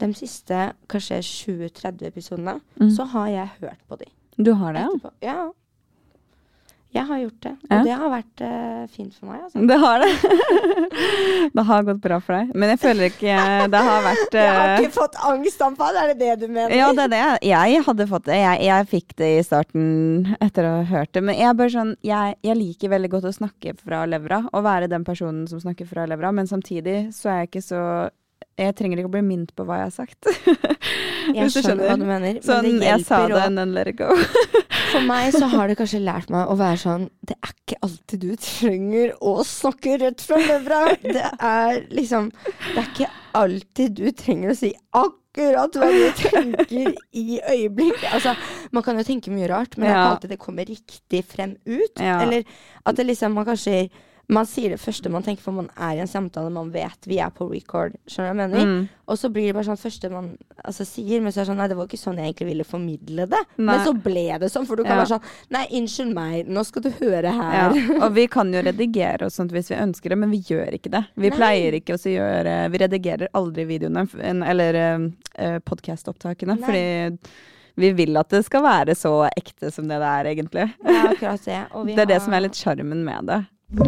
de 0.00 0.14
siste 0.14 0.72
kanskje 0.88 1.18
20-30 1.20 2.06
episodene, 2.06 2.60
Mm. 2.80 2.90
så 2.90 3.04
har 3.04 3.26
jeg 3.28 3.48
hørt 3.60 3.78
på 3.88 3.96
de. 3.98 4.04
Du 4.42 4.54
har 4.54 4.72
det, 4.72 4.80
ja? 4.80 4.88
Etterpå. 4.88 5.10
Ja. 5.22 5.50
Jeg 6.90 7.06
har 7.06 7.18
gjort 7.20 7.42
det. 7.44 7.50
Og 7.62 7.70
Ja. 7.70 7.82
det 7.86 7.96
har 8.00 8.10
vært 8.10 8.40
uh, 8.42 8.86
fint 8.90 9.14
for 9.14 9.30
meg, 9.30 9.42
altså. 9.46 9.62
Det 9.70 9.76
har 9.78 10.02
det. 10.02 10.08
det 11.54 11.64
har 11.68 11.84
gått 11.86 12.00
bra 12.02 12.18
for 12.18 12.34
deg. 12.34 12.50
Men 12.58 12.72
jeg 12.72 12.80
føler 12.82 13.12
ikke 13.12 13.36
det 13.70 13.82
har 13.86 14.02
vært 14.08 14.34
Jeg 14.34 14.54
har 14.56 14.72
eh, 14.72 14.80
ikke 14.82 14.96
fått 14.96 15.18
angstanfall, 15.30 16.00
er 16.02 16.10
det 16.10 16.18
det 16.18 16.32
du 16.42 16.48
mener? 16.50 16.74
Ja, 16.74 16.90
det 16.96 17.06
er 17.06 17.12
det. 17.14 17.22
Jeg 17.46 17.84
hadde 17.86 18.08
fått 18.10 18.26
det. 18.26 18.40
Jeg, 18.42 18.62
jeg 18.66 18.88
fikk 18.90 19.14
det 19.22 19.30
i 19.36 19.44
starten 19.46 19.84
etter 20.40 20.66
å 20.66 20.72
ha 20.80 20.88
hørt 20.90 21.12
det. 21.14 21.22
Men 21.30 21.38
jeg, 21.38 21.70
sånn, 21.76 21.94
jeg, 22.02 22.34
jeg 22.42 22.58
liker 22.58 22.94
veldig 22.96 23.12
godt 23.14 23.30
å 23.30 23.36
snakke 23.38 23.76
fra 23.78 24.02
levra, 24.10 24.42
og 24.50 24.66
være 24.66 24.90
den 24.90 25.06
personen 25.06 25.46
som 25.50 25.62
snakker 25.62 25.86
fra 25.86 26.08
levra, 26.10 26.32
men 26.34 26.50
samtidig 26.50 27.12
så 27.14 27.30
er 27.30 27.44
jeg 27.44 27.52
ikke 27.52 27.66
så 27.70 27.82
Jeg 28.60 28.74
trenger 28.76 28.98
ikke 28.98 29.08
å 29.08 29.14
bli 29.14 29.22
minnet 29.24 29.54
på 29.56 29.64
hva 29.64 29.78
jeg 29.78 29.86
har 29.86 29.94
sagt. 29.94 30.26
Jeg 31.36 31.52
skjønner 31.54 31.86
hva 31.86 31.96
du 32.00 32.04
mener. 32.08 32.40
Men 32.40 32.44
Sånn, 32.44 32.80
jeg 32.82 33.04
sa 33.06 33.20
det, 33.28 33.38
and 33.38 33.60
then 33.60 33.74
let 33.76 33.86
it 33.86 33.96
go. 34.00 34.10
For 34.90 35.06
meg 35.06 35.30
så 35.34 35.46
har 35.52 35.70
det 35.70 35.76
kanskje 35.78 36.02
lært 36.02 36.30
meg 36.32 36.50
å 36.50 36.56
være 36.58 36.80
sånn 36.82 37.06
Det 37.26 37.36
er 37.38 37.54
ikke 37.54 37.78
alltid 37.86 38.24
du 38.24 38.30
trenger 38.42 39.14
å 39.22 39.34
snakke 39.46 39.96
rett 40.02 40.24
fra 40.24 40.40
levra. 40.42 40.82
Det 41.02 41.24
er 41.36 41.80
liksom 41.94 42.30
Det 42.42 42.76
er 42.76 42.88
ikke 42.88 43.10
alltid 43.40 43.96
du 44.00 44.06
trenger 44.18 44.52
å 44.52 44.58
si 44.58 44.72
akkurat 44.96 45.76
hva 45.78 45.88
du 45.94 46.06
tenker 46.18 46.92
i 47.14 47.38
øyeblikket. 47.38 48.08
Altså, 48.10 48.34
man 48.74 48.82
kan 48.82 48.98
jo 48.98 49.06
tenke 49.06 49.30
mye 49.30 49.46
rart, 49.50 49.76
men 49.76 49.86
det 49.86 49.92
er 49.92 50.00
ikke 50.00 50.14
alltid 50.16 50.32
det 50.34 50.40
kommer 50.42 50.66
riktig 50.66 51.20
frem 51.30 51.52
ut. 51.68 52.02
Ja. 52.02 52.18
Eller 52.24 52.42
at 52.82 52.98
det 52.98 53.06
liksom 53.06 53.38
man 53.38 53.46
kanskje 53.46 53.84
man 54.30 54.46
sier 54.46 54.70
det 54.72 54.78
første 54.80 55.10
man 55.12 55.24
tenker, 55.26 55.42
for 55.42 55.56
man 55.56 55.68
er 55.74 55.98
i 55.98 56.02
en 56.04 56.10
samtale, 56.10 56.50
man 56.54 56.70
vet 56.74 57.08
vi 57.10 57.18
er 57.22 57.32
på 57.34 57.48
record. 57.50 57.96
Skjønner 58.10 58.30
du 58.30 58.38
hva 58.38 58.46
jeg 58.46 58.50
mener? 58.52 58.70
Mm. 58.70 58.88
Og 59.10 59.18
så 59.18 59.30
blir 59.34 59.48
det 59.48 59.56
bare 59.56 59.66
sånn 59.66 59.80
første 59.80 60.10
man 60.12 60.28
altså, 60.62 60.86
sier, 60.86 61.18
men 61.20 61.34
så 61.34 61.40
er 61.40 61.44
det 61.44 61.50
sånn 61.50 61.58
Nei, 61.60 61.66
det 61.72 61.78
var 61.80 61.88
ikke 61.90 61.98
sånn 62.00 62.20
jeg 62.20 62.30
egentlig 62.30 62.48
ville 62.52 62.66
formidle 62.68 63.26
det. 63.32 63.42
Nei. 63.58 63.66
Men 63.72 63.84
så 63.88 63.94
ble 64.06 64.24
det 64.42 64.50
sånn, 64.54 64.68
for 64.68 64.78
du 64.78 64.84
kan 64.86 64.94
Ja. 64.94 65.00
være 65.02 65.12
sånn 65.16 65.54
Nei, 65.56 65.64
unnskyld 65.80 66.14
meg, 66.14 66.48
nå 66.48 66.64
skal 66.68 66.86
du 66.86 66.90
høre 67.00 67.34
Ja. 67.34 67.50
her. 67.72 67.78
Og 68.06 68.14
vi 68.14 68.26
kan 68.30 68.52
jo 68.54 68.62
redigere 68.62 69.26
og 69.26 69.34
sånt 69.34 69.52
hvis 69.52 69.70
vi 69.72 69.80
ønsker 69.82 70.14
det, 70.14 70.18
men 70.22 70.30
vi 70.30 70.42
gjør 70.46 70.78
ikke 70.78 70.94
det. 70.94 71.04
Vi 71.16 71.28
Nei. 71.28 71.36
pleier 71.36 71.78
ikke 71.80 71.98
å 71.98 72.02
gjøre 72.14 72.56
Vi 72.70 72.78
redigerer 72.84 73.28
aldri 73.34 73.66
videoene, 73.66 74.06
eller 74.46 74.80
uh, 74.80 75.58
podkastopptakene, 75.66 76.58
fordi 76.62 77.18
vi 77.80 77.92
vil 77.96 78.16
at 78.20 78.28
det 78.28 78.44
skal 78.44 78.62
være 78.62 78.94
så 78.98 79.28
ekte 79.30 79.70
som 79.72 79.88
det 79.88 79.98
det 80.02 80.10
er, 80.10 80.28
egentlig. 80.34 80.66
Er 80.84 81.08
akkurat 81.14 81.44
det. 81.46 81.60
Det 81.96 82.02
er 82.04 82.10
det 82.14 82.20
som 82.22 82.34
er 82.36 82.44
litt 82.44 82.58
sjarmen 82.58 83.02
med 83.06 83.30
det. 83.30 83.40
Ja, 83.70 83.78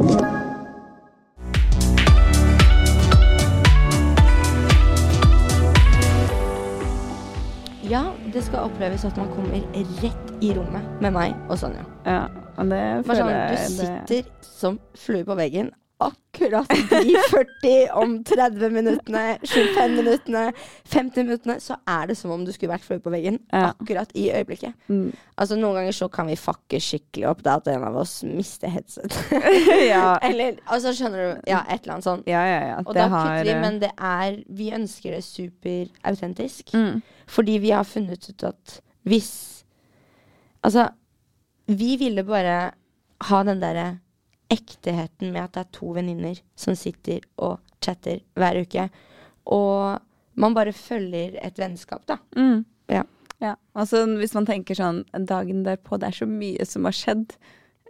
det 8.33 8.45
skal 8.47 8.59
oppleves 8.69 9.05
at 9.05 9.17
man 9.19 9.29
kommer 9.35 9.59
rett 10.03 10.31
i 10.41 10.53
rommet 10.55 10.87
med 11.03 11.11
meg 11.17 11.35
og 11.51 11.59
Sonja. 11.59 11.83
Ja, 12.07 12.21
og 12.57 12.71
det 12.71 12.79
føler 12.79 13.03
føler 13.03 13.19
sånn, 13.19 13.31
jeg 13.33 13.49
du 13.51 13.57
det- 13.83 14.09
sitter 14.09 14.31
som 14.43 14.79
flue 14.95 15.25
på 15.25 15.35
veggen 15.37 15.73
akkurat 16.09 16.69
de 16.69 17.15
40 17.31 17.91
om 18.01 18.15
30 18.25 18.71
minuttene, 18.75 19.23
25 19.45 19.97
minuttene, 19.99 20.43
50 20.93 21.25
minuttene, 21.27 21.57
så 21.61 21.77
er 21.89 22.07
det 22.11 22.17
som 22.19 22.31
om 22.35 22.45
du 22.47 22.53
skulle 22.53 22.73
vært 22.73 22.87
fløy 22.87 22.99
på 23.05 23.13
veggen 23.13 23.39
Ja. 23.53 23.69
akkurat 23.75 24.11
i 24.19 24.29
øyeblikket. 24.33 24.75
Mm. 24.89 25.13
Altså 25.37 25.57
Noen 25.61 25.75
ganger 25.81 25.93
så 25.97 26.09
kan 26.13 26.27
vi 26.31 26.37
fucke 26.41 26.81
skikkelig 26.83 27.29
opp 27.31 27.43
da 27.47 27.57
at 27.61 27.69
en 27.73 27.85
av 27.89 27.97
oss 28.03 28.19
mister 28.25 28.69
headset. 28.73 29.15
ja. 29.93 30.17
Eller 30.23 30.59
altså 30.67 30.93
skjønner 30.97 31.19
du, 31.37 31.41
ja, 31.53 31.63
et 31.69 31.83
eller 31.85 31.95
annet 31.99 32.09
sånt. 32.09 32.27
ja, 32.31 32.43
ja, 32.49 32.61
ja. 32.73 32.77
Og 32.85 32.93
Det 32.95 33.01
da 33.03 33.09
har 33.13 33.29
kutter 33.39 33.51
vi, 33.53 33.59
men 33.67 33.81
det 33.83 33.93
er 33.99 34.39
Vi 34.63 34.71
ønsker 34.77 35.17
det 35.19 35.25
superautentisk. 35.25 36.73
mm. 36.75 37.03
Fordi 37.33 37.59
vi 37.63 37.71
har 37.71 37.85
funnet 37.89 38.29
ut 38.31 38.43
at 38.51 38.81
hvis 39.09 39.33
Altså, 40.65 40.89
vi 41.67 41.97
ville 41.99 42.23
bare 42.23 42.71
ha 43.29 43.43
den 43.43 43.59
derre 43.63 43.99
ekteheten 44.53 45.33
med 45.33 45.47
at 45.47 45.57
det 45.57 45.65
er 45.65 45.75
to 45.79 45.95
venninner 45.97 46.39
som 46.59 46.77
sitter 46.79 47.25
og 47.43 47.59
chatter 47.83 48.21
hver 48.39 48.61
uke. 48.63 48.87
Og 49.51 49.99
man 50.39 50.55
bare 50.57 50.75
følger 50.77 51.39
et 51.43 51.59
vennskap, 51.61 52.05
da. 52.09 52.19
Mm. 52.37 52.65
Ja. 52.93 53.03
Ja, 53.43 53.57
altså 53.75 54.05
hvis 54.21 54.37
man 54.37 54.47
tenker 54.47 54.79
sånn 54.79 55.01
dagen 55.27 55.65
derpå, 55.67 55.99
det 55.99 56.13
er 56.13 56.19
så 56.21 56.29
mye 56.31 56.63
som 56.69 56.87
har 56.87 56.95
skjedd 56.95 57.35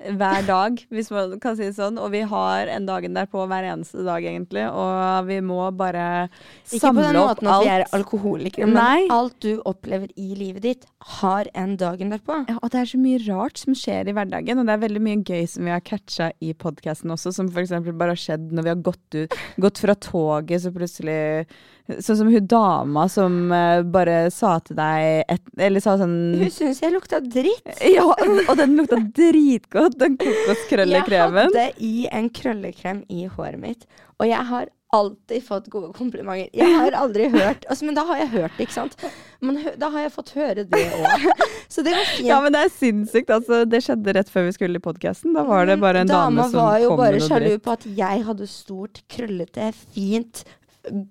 hver 0.03 0.47
dag, 0.47 0.79
hvis 0.91 1.11
man 1.15 1.37
kan 1.43 1.57
si 1.59 1.67
det 1.69 1.77
sånn. 1.77 1.99
Og 2.01 2.11
vi 2.15 2.23
har 2.29 2.71
en 2.73 2.87
dagen 2.89 3.15
derpå 3.17 3.45
hver 3.51 3.67
eneste 3.73 4.05
dag, 4.07 4.25
egentlig. 4.25 4.65
Og 4.69 5.29
vi 5.29 5.39
må 5.45 5.61
bare 5.77 6.29
Ikke 6.71 6.93
på 6.93 7.05
den 7.05 7.19
opp 7.21 7.43
måten 7.43 7.51
at 7.53 7.63
vi 7.63 7.71
er 7.71 7.85
alkoholikere, 7.95 8.03
alkoholikere, 8.03 8.71
Nei. 8.73 9.07
alt 9.13 9.37
du 9.45 9.61
opplever 9.69 10.11
i 10.17 10.33
livet 10.39 10.67
ditt, 10.67 10.87
har 11.21 11.49
en 11.59 11.77
dagen 11.81 12.13
derpå. 12.15 12.43
Ja, 12.51 12.59
og 12.61 12.73
det 12.73 12.83
er 12.83 12.91
så 12.93 13.01
mye 13.03 13.21
rart 13.27 13.61
som 13.63 13.77
skjer 13.79 14.11
i 14.11 14.17
hverdagen, 14.17 14.61
og 14.61 14.69
det 14.69 14.77
er 14.77 14.85
veldig 14.87 15.03
mye 15.03 15.21
gøy 15.23 15.47
som 15.51 15.67
vi 15.67 15.75
har 15.75 15.85
catcha 15.87 16.31
i 16.43 16.53
podkasten 16.55 17.13
også, 17.15 17.35
som 17.35 17.51
f.eks. 17.51 17.75
bare 17.93 18.15
har 18.15 18.23
skjedd 18.23 18.51
når 18.53 18.67
vi 18.67 18.75
har 18.75 18.83
gått, 18.91 19.07
ut, 19.19 19.39
gått 19.63 19.83
fra 19.83 19.97
toget, 19.99 20.65
så 20.65 20.75
plutselig 20.75 21.21
Sånn 21.91 22.19
som 22.21 22.29
hun 22.31 22.45
dama 22.47 23.09
som 23.11 23.53
eh, 23.53 23.81
bare 23.83 24.29
sa 24.31 24.55
til 24.63 24.79
deg 24.79 25.25
et, 25.35 25.43
Eller 25.59 25.83
sa 25.83 25.97
sånn 25.99 26.15
Hun 26.39 26.53
syns 26.55 26.79
jeg 26.83 26.95
lukta 26.95 27.19
dritt. 27.25 27.67
Ja, 27.83 28.07
og 28.07 28.55
den 28.61 28.77
lukta 28.79 29.01
dritgodt, 29.03 29.99
den 30.01 30.15
kokoskrøllekremen. 30.21 31.51
Jeg 31.51 31.73
hadde 31.73 31.89
i 31.89 32.07
en 32.13 32.31
krøllekrem 32.33 33.03
i 33.11 33.27
håret 33.27 33.61
mitt, 33.61 33.89
og 34.21 34.31
jeg 34.31 34.47
har 34.53 34.71
alltid 34.93 35.45
fått 35.45 35.69
gode 35.73 35.89
komplimenter. 35.97 36.51
Jeg 36.53 36.77
har 36.77 36.93
aldri 36.93 37.31
hørt 37.33 37.65
altså, 37.65 37.87
Men 37.89 37.97
da 37.97 38.05
har 38.11 38.19
jeg 38.21 38.31
hørt 38.35 38.57
det, 38.59 38.67
ikke 38.67 38.77
sant? 38.77 38.97
Men 39.41 39.59
da 39.81 39.89
har 39.95 40.05
jeg 40.05 40.13
fått 40.13 40.33
høre 40.37 40.67
det 40.69 40.83
òg. 40.99 41.29
Så 41.73 41.85
det 41.85 41.95
var 41.97 42.11
fint. 42.11 42.29
Ja, 42.29 42.41
men 42.45 42.53
det 42.53 42.67
er 42.67 42.73
sinnssykt. 42.77 43.33
Altså, 43.33 43.63
det 43.65 43.81
skjedde 43.87 44.15
rett 44.19 44.33
før 44.33 44.51
vi 44.51 44.57
skulle 44.59 44.81
i 44.81 44.85
podkasten. 44.85 45.33
Da 45.37 45.47
var 45.49 45.65
det 45.71 45.79
bare 45.81 46.05
en 46.05 46.13
dame, 46.13 46.43
dame 46.43 46.51
som 46.53 46.61
var 46.61 46.83
jo 46.85 46.93
kom 46.93 47.01
bare 47.01 47.17
med 47.17 47.25
noe 47.25 47.31
sjalu 47.31 47.49
dritt. 47.49 47.65
på 47.65 47.77
at 47.79 47.87
jeg 48.03 48.27
hadde 48.29 48.51
stort, 48.53 49.01
krøllete, 49.17 49.71
fint 49.97 50.45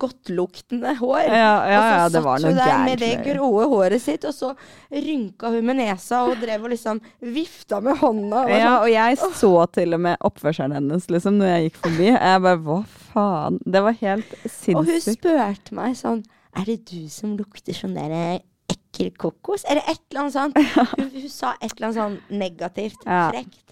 Godtluktende 0.02 0.96
hår. 1.00 1.20
Ja, 1.22 1.36
ja, 1.36 1.72
ja, 1.72 1.80
og 2.06 2.12
så 2.12 2.14
det 2.18 2.22
var 2.26 2.42
satt 2.42 2.44
gærent. 2.44 2.52
hun 2.52 2.58
der 2.58 2.72
satt 2.72 2.86
med 2.86 3.00
det 3.00 3.10
med 3.18 3.26
det. 3.26 3.34
gråe 3.38 3.68
håret 3.72 4.02
sitt, 4.04 4.26
og 4.28 4.34
så 4.36 4.50
rynka 4.92 5.52
hun 5.54 5.66
med 5.70 5.80
nesa 5.80 6.24
og 6.28 6.42
drev 6.42 6.66
og 6.68 6.74
liksom 6.74 7.00
vifta 7.22 7.80
med 7.82 7.98
hånda. 8.02 8.44
Og 8.44 8.52
Ja, 8.52 8.60
sånn, 8.66 8.82
og 8.82 8.92
jeg 8.92 9.18
så 9.40 9.54
til 9.72 9.94
og 9.94 10.04
med 10.08 10.18
oppførselen 10.28 10.76
hennes 10.76 11.08
liksom, 11.10 11.40
når 11.40 11.52
jeg 11.54 11.70
gikk 11.70 11.82
forbi. 11.86 12.10
Jeg 12.12 12.44
bare 12.48 12.62
hva 12.68 12.78
faen? 13.14 13.60
Det 13.66 13.84
var 13.88 13.98
helt 14.02 14.36
sinnssykt. 14.44 14.76
Og 14.76 14.86
hun 14.92 15.02
spurte 15.08 15.76
meg 15.80 15.96
sånn 16.00 16.24
Er 16.58 16.66
det 16.68 16.82
du 16.92 17.08
som 17.08 17.38
lukter 17.40 17.72
sånn 17.74 17.96
der 17.96 18.42
ekkel 18.72 19.14
kokos? 19.16 19.64
Eller 19.72 19.88
et 19.88 20.02
eller 20.12 20.26
annet 20.26 20.36
sånt. 20.36 20.58
Hun, 21.00 21.08
hun 21.16 21.30
sa 21.32 21.54
et 21.62 21.72
eller 21.78 21.88
annet 21.88 21.96
sånn 22.02 22.18
negativt. 22.44 23.00
Frekt. 23.08 23.71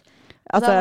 Altså, 0.49 0.73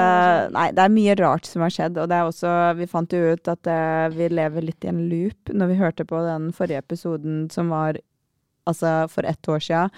nei, 0.54 0.68
det 0.72 0.84
er 0.84 0.92
mye 0.94 1.14
rart 1.20 1.48
som 1.48 1.64
har 1.64 1.72
skjedd, 1.75 1.98
og 2.00 2.08
det 2.08 2.16
er 2.16 2.28
også 2.28 2.52
Vi 2.78 2.87
fant 2.88 3.12
jo 3.12 3.34
ut 3.34 3.50
at 3.52 3.68
uh, 3.68 4.08
vi 4.14 4.30
lever 4.32 4.64
litt 4.64 4.87
i 4.87 4.92
en 4.92 5.02
loop 5.10 5.52
når 5.52 5.72
vi 5.72 5.80
hørte 5.82 6.06
på 6.08 6.22
den 6.25 6.52
forrige 6.56 6.80
episoden 6.80 7.42
som 7.52 7.68
var 7.75 8.00
altså 8.68 9.08
for 9.08 9.25
ett 9.25 9.48
år 9.48 9.60
sia. 9.64 9.88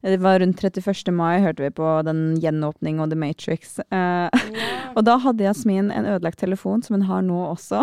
Det 0.00 0.20
var 0.22 0.38
rundt 0.40 0.60
31. 0.64 1.10
mai 1.14 1.40
hørte 1.42 1.64
vi 1.64 1.70
på 1.74 1.86
den 2.06 2.36
gjenåpning 2.40 3.00
og 3.02 3.10
The 3.10 3.18
Matrix. 3.18 3.78
Uh, 3.90 4.28
yeah. 4.28 4.92
og 4.96 5.02
da 5.08 5.16
hadde 5.24 5.44
Jasmin 5.46 5.90
en 5.90 6.06
ødelagt 6.06 6.38
telefon, 6.38 6.84
som 6.84 6.98
hun 6.98 7.06
har 7.08 7.24
nå 7.26 7.38
også. 7.48 7.80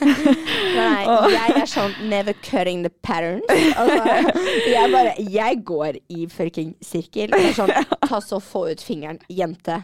Nei, 0.78 1.04
Og- 1.04 1.28
jeg 1.34 1.58
er 1.60 1.68
sånn 1.68 1.92
never 2.08 2.38
cutting 2.46 2.86
the 2.86 2.92
patterns. 3.02 3.44
Altså, 3.74 4.32
jeg 4.70 4.90
bare 4.92 5.12
Jeg 5.18 5.60
går 5.66 5.98
i 6.08 6.26
fucking 6.30 6.74
sirkel. 6.82 7.34
Sånn 7.56 7.72
ta 8.06 8.20
så 8.24 8.40
få 8.40 8.68
ut 8.72 8.82
fingeren, 8.82 9.20
jente. 9.28 9.82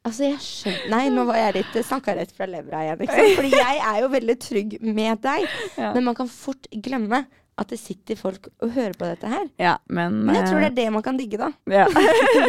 Altså, 0.00 0.30
jeg 0.30 0.38
skjønner 0.40 0.92
Nei, 0.94 1.02
nå 1.12 1.26
var 1.28 1.36
jeg 1.36 1.58
litt 1.58 1.74
snakka 1.84 2.14
rett 2.16 2.30
fra 2.32 2.48
levra 2.48 2.86
igjen, 2.86 3.02
ikke 3.04 3.18
sant. 3.18 3.34
Fordi 3.36 3.50
jeg 3.52 3.82
er 3.90 3.98
jo 4.00 4.08
veldig 4.14 4.36
trygg 4.40 4.78
med 4.80 5.20
deg. 5.26 5.44
Ja. 5.76 5.92
Men 5.92 6.08
man 6.08 6.16
kan 6.16 6.30
fort 6.32 6.70
glemme 6.72 7.26
at 7.60 7.68
det 7.68 7.76
sitter 7.76 8.16
folk 8.16 8.48
og 8.64 8.70
hører 8.72 8.94
på 8.96 9.04
dette 9.04 9.28
her. 9.28 9.44
Ja, 9.60 9.74
men 9.92 10.22
Men 10.24 10.38
jeg 10.38 10.46
tror 10.48 10.62
eh, 10.62 10.62
det 10.62 10.70
er 10.70 10.76
det 10.78 10.92
man 10.94 11.04
kan 11.04 11.18
digge, 11.20 11.36
da. 11.36 11.50
Ja. 11.68 11.84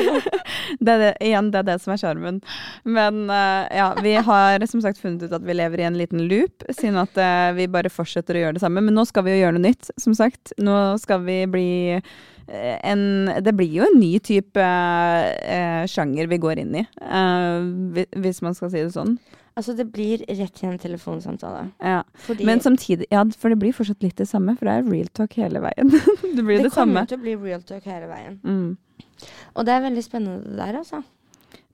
det 0.88 0.96
det, 1.02 1.10
igjen, 1.20 1.50
det 1.52 1.60
er 1.60 1.68
det 1.68 1.78
som 1.84 1.92
er 1.92 2.00
sjarmen. 2.00 2.40
Men 2.88 3.26
eh, 3.28 3.68
ja, 3.82 3.90
vi 4.00 4.16
har 4.16 4.66
som 4.72 4.84
sagt 4.84 5.02
funnet 5.02 5.26
ut 5.28 5.36
at 5.36 5.44
vi 5.44 5.58
lever 5.58 5.84
i 5.84 5.88
en 5.90 6.00
liten 6.00 6.24
loop, 6.32 6.64
siden 6.72 7.02
at 7.04 7.20
eh, 7.20 7.52
vi 7.60 7.68
bare 7.72 7.92
fortsetter 7.92 8.40
å 8.40 8.46
gjøre 8.46 8.60
det 8.60 8.64
samme. 8.64 8.84
Men 8.88 8.96
nå 8.96 9.04
skal 9.10 9.28
vi 9.28 9.36
jo 9.36 9.44
gjøre 9.44 9.58
noe 9.58 9.68
nytt, 9.68 9.92
som 10.00 10.16
sagt. 10.16 10.56
Nå 10.62 10.78
skal 11.04 11.28
vi 11.28 11.42
bli 11.52 11.72
eh, 11.98 12.14
en 12.52 13.30
Det 13.44 13.54
blir 13.56 13.70
jo 13.72 13.86
en 13.88 14.00
ny 14.00 14.16
type 14.20 14.64
eh, 14.64 15.84
sjanger 15.90 16.28
vi 16.32 16.40
går 16.42 16.64
inn 16.64 16.76
i, 16.82 16.86
eh, 17.02 18.08
hvis 18.24 18.42
man 18.46 18.58
skal 18.58 18.74
si 18.74 18.82
det 18.84 18.94
sånn. 18.96 19.16
Altså, 19.60 19.74
det 19.76 19.90
blir 19.92 20.22
rett 20.30 20.54
til 20.56 20.70
en 20.70 20.80
telefonsamtale. 20.80 21.66
Ja. 21.84 22.02
Fordi 22.26 22.46
Men 22.48 22.62
samtidig 22.64 23.06
Ja, 23.12 23.26
for 23.38 23.50
det 23.50 23.60
blir 23.60 23.76
fortsatt 23.76 24.04
litt 24.04 24.18
det 24.18 24.30
samme, 24.30 24.56
for 24.58 24.66
det 24.66 24.78
er 24.78 24.92
real 24.92 25.10
talk 25.12 25.36
hele 25.36 25.60
veien. 25.60 25.92
det 26.36 26.44
blir 26.44 26.62
det, 26.62 26.70
det 26.70 26.76
kommer 26.76 27.06
til 27.10 27.20
å 27.20 27.26
bli 27.26 27.36
real 27.36 27.64
talk 27.68 27.84
hele 27.84 28.08
veien. 28.08 28.40
Mm. 28.44 28.78
Og 29.56 29.66
det 29.68 29.74
er 29.76 29.84
veldig 29.84 30.04
spennende 30.06 30.46
det 30.46 30.58
der, 30.58 30.80
altså. 30.80 31.04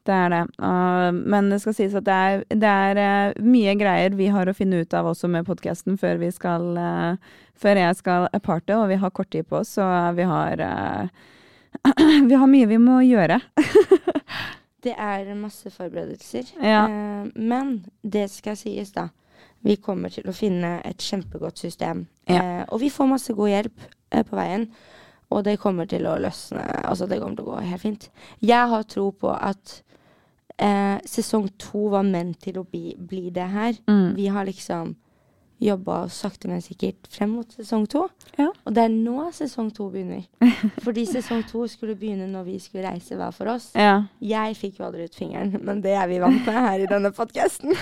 Det 0.08 0.16
er 0.16 0.32
det. 0.32 0.44
Uh, 0.62 1.12
men 1.12 1.50
det 1.52 1.60
skal 1.64 1.76
sies 1.76 1.96
at 1.98 2.06
det 2.08 2.16
er, 2.16 2.44
det 2.48 2.70
er 2.72 3.00
eh, 3.02 3.40
mye 3.44 3.74
greier 3.80 4.16
vi 4.16 4.30
har 4.32 4.48
å 4.48 4.56
finne 4.56 4.80
ut 4.84 4.94
av 4.96 5.10
også 5.12 5.28
med 5.32 5.48
podkasten 5.48 5.98
før 6.00 6.24
eh, 6.24 7.18
Før 7.58 7.82
jeg 7.82 7.98
skal 8.00 8.28
aparte, 8.32 8.76
og 8.78 8.88
vi 8.88 9.00
har 9.02 9.12
kort 9.12 9.32
tid 9.32 9.48
på 9.50 9.60
oss, 9.60 9.76
så 9.76 9.84
vi 10.16 10.24
har 10.24 10.64
eh, 10.64 11.10
Vi 12.30 12.36
har 12.36 12.48
mye 12.48 12.68
vi 12.68 12.78
må 12.78 13.02
gjøre. 13.04 13.40
Det 14.88 14.94
er 14.94 15.34
masse 15.36 15.70
forberedelser. 15.74 16.54
Ja. 16.64 16.86
Men 17.36 17.72
det 18.02 18.30
skal 18.32 18.56
sies, 18.56 18.94
da. 18.96 19.10
Vi 19.66 19.76
kommer 19.84 20.14
til 20.14 20.30
å 20.30 20.36
finne 20.38 20.78
et 20.88 21.02
kjempegodt 21.04 21.60
system. 21.60 22.06
Ja. 22.30 22.64
Og 22.70 22.80
vi 22.86 22.92
får 22.94 23.10
masse 23.10 23.34
god 23.36 23.52
hjelp 23.52 23.84
på 24.30 24.38
veien. 24.38 24.70
Og 25.34 25.44
det 25.44 25.58
kommer 25.60 25.90
til 25.90 26.08
å 26.08 26.16
løsne. 26.22 26.64
Altså, 26.88 27.10
det 27.10 27.20
kommer 27.20 27.36
til 27.36 27.50
å 27.50 27.58
gå 27.58 27.66
helt 27.68 27.84
fint. 27.84 28.08
Jeg 28.40 28.72
har 28.72 28.88
tro 28.88 29.10
på 29.12 29.34
at 29.34 29.82
eh, 30.58 30.98
sesong 31.06 31.50
to 31.62 31.88
var 31.94 32.06
ment 32.08 32.40
til 32.44 32.62
å 32.62 32.66
bli, 32.68 32.96
bli 32.98 33.30
det 33.34 33.50
her. 33.54 33.78
Mm. 33.90 34.16
Vi 34.18 34.28
har 34.34 34.48
liksom 34.48 34.96
jobba 35.58 36.10
sakte, 36.10 36.48
men 36.48 36.62
sikkert 36.62 37.08
frem 37.10 37.32
mot 37.34 37.54
sesong 37.54 37.88
to. 37.90 38.04
Ja. 38.38 38.52
Og 38.66 38.76
det 38.78 38.84
er 38.86 38.94
nå 38.94 39.26
sesong 39.34 39.72
to 39.74 39.90
begynner. 39.94 40.28
Fordi 40.86 41.06
sesong 41.10 41.42
to 41.50 41.66
skulle 41.72 41.98
begynne 41.98 42.30
når 42.30 42.46
vi 42.52 42.60
skulle 42.62 42.86
reise 42.86 43.18
hver 43.18 43.34
for 43.34 43.50
oss. 43.56 43.72
Ja. 43.74 44.04
Jeg 44.22 44.58
fikk 44.60 44.78
jo 44.80 44.88
aldri 44.90 45.08
ut 45.08 45.18
fingeren, 45.18 45.58
men 45.66 45.82
det 45.86 45.96
er 45.98 46.10
vi 46.12 46.22
vant 46.22 46.44
med 46.46 46.62
her 46.62 46.86
i 46.86 46.90
denne 46.90 47.14
podkasten. 47.16 47.74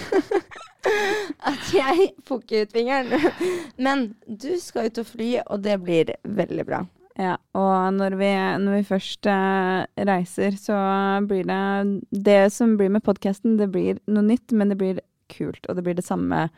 At 1.49 1.71
jeg 1.73 2.11
får 2.27 2.43
ikke 2.43 2.63
ut 2.63 2.75
fingeren. 2.75 3.31
Men 3.75 4.11
du 4.27 4.53
skal 4.61 4.87
ut 4.87 5.01
og 5.01 5.09
fly, 5.09 5.31
og 5.45 5.65
det 5.65 5.79
blir 5.83 6.15
veldig 6.23 6.67
bra. 6.67 6.85
Ja, 7.15 7.37
og 7.55 7.93
når 7.95 8.17
vi, 8.19 8.29
når 8.59 8.73
vi 8.75 8.87
først 8.89 9.27
uh, 9.31 9.85
reiser, 10.07 10.57
så 10.59 10.75
blir 11.23 11.45
det 11.47 12.01
Det 12.11 12.41
som 12.51 12.75
blir 12.75 12.91
med 12.91 13.05
podkasten, 13.05 13.55
det 13.59 13.69
blir 13.71 14.01
noe 14.11 14.25
nytt, 14.25 14.51
men 14.51 14.73
det 14.73 14.79
blir 14.81 14.99
kult. 15.31 15.63
Og 15.69 15.77
det 15.77 15.85
blir 15.85 15.95
det 15.95 16.03
samme, 16.05 16.49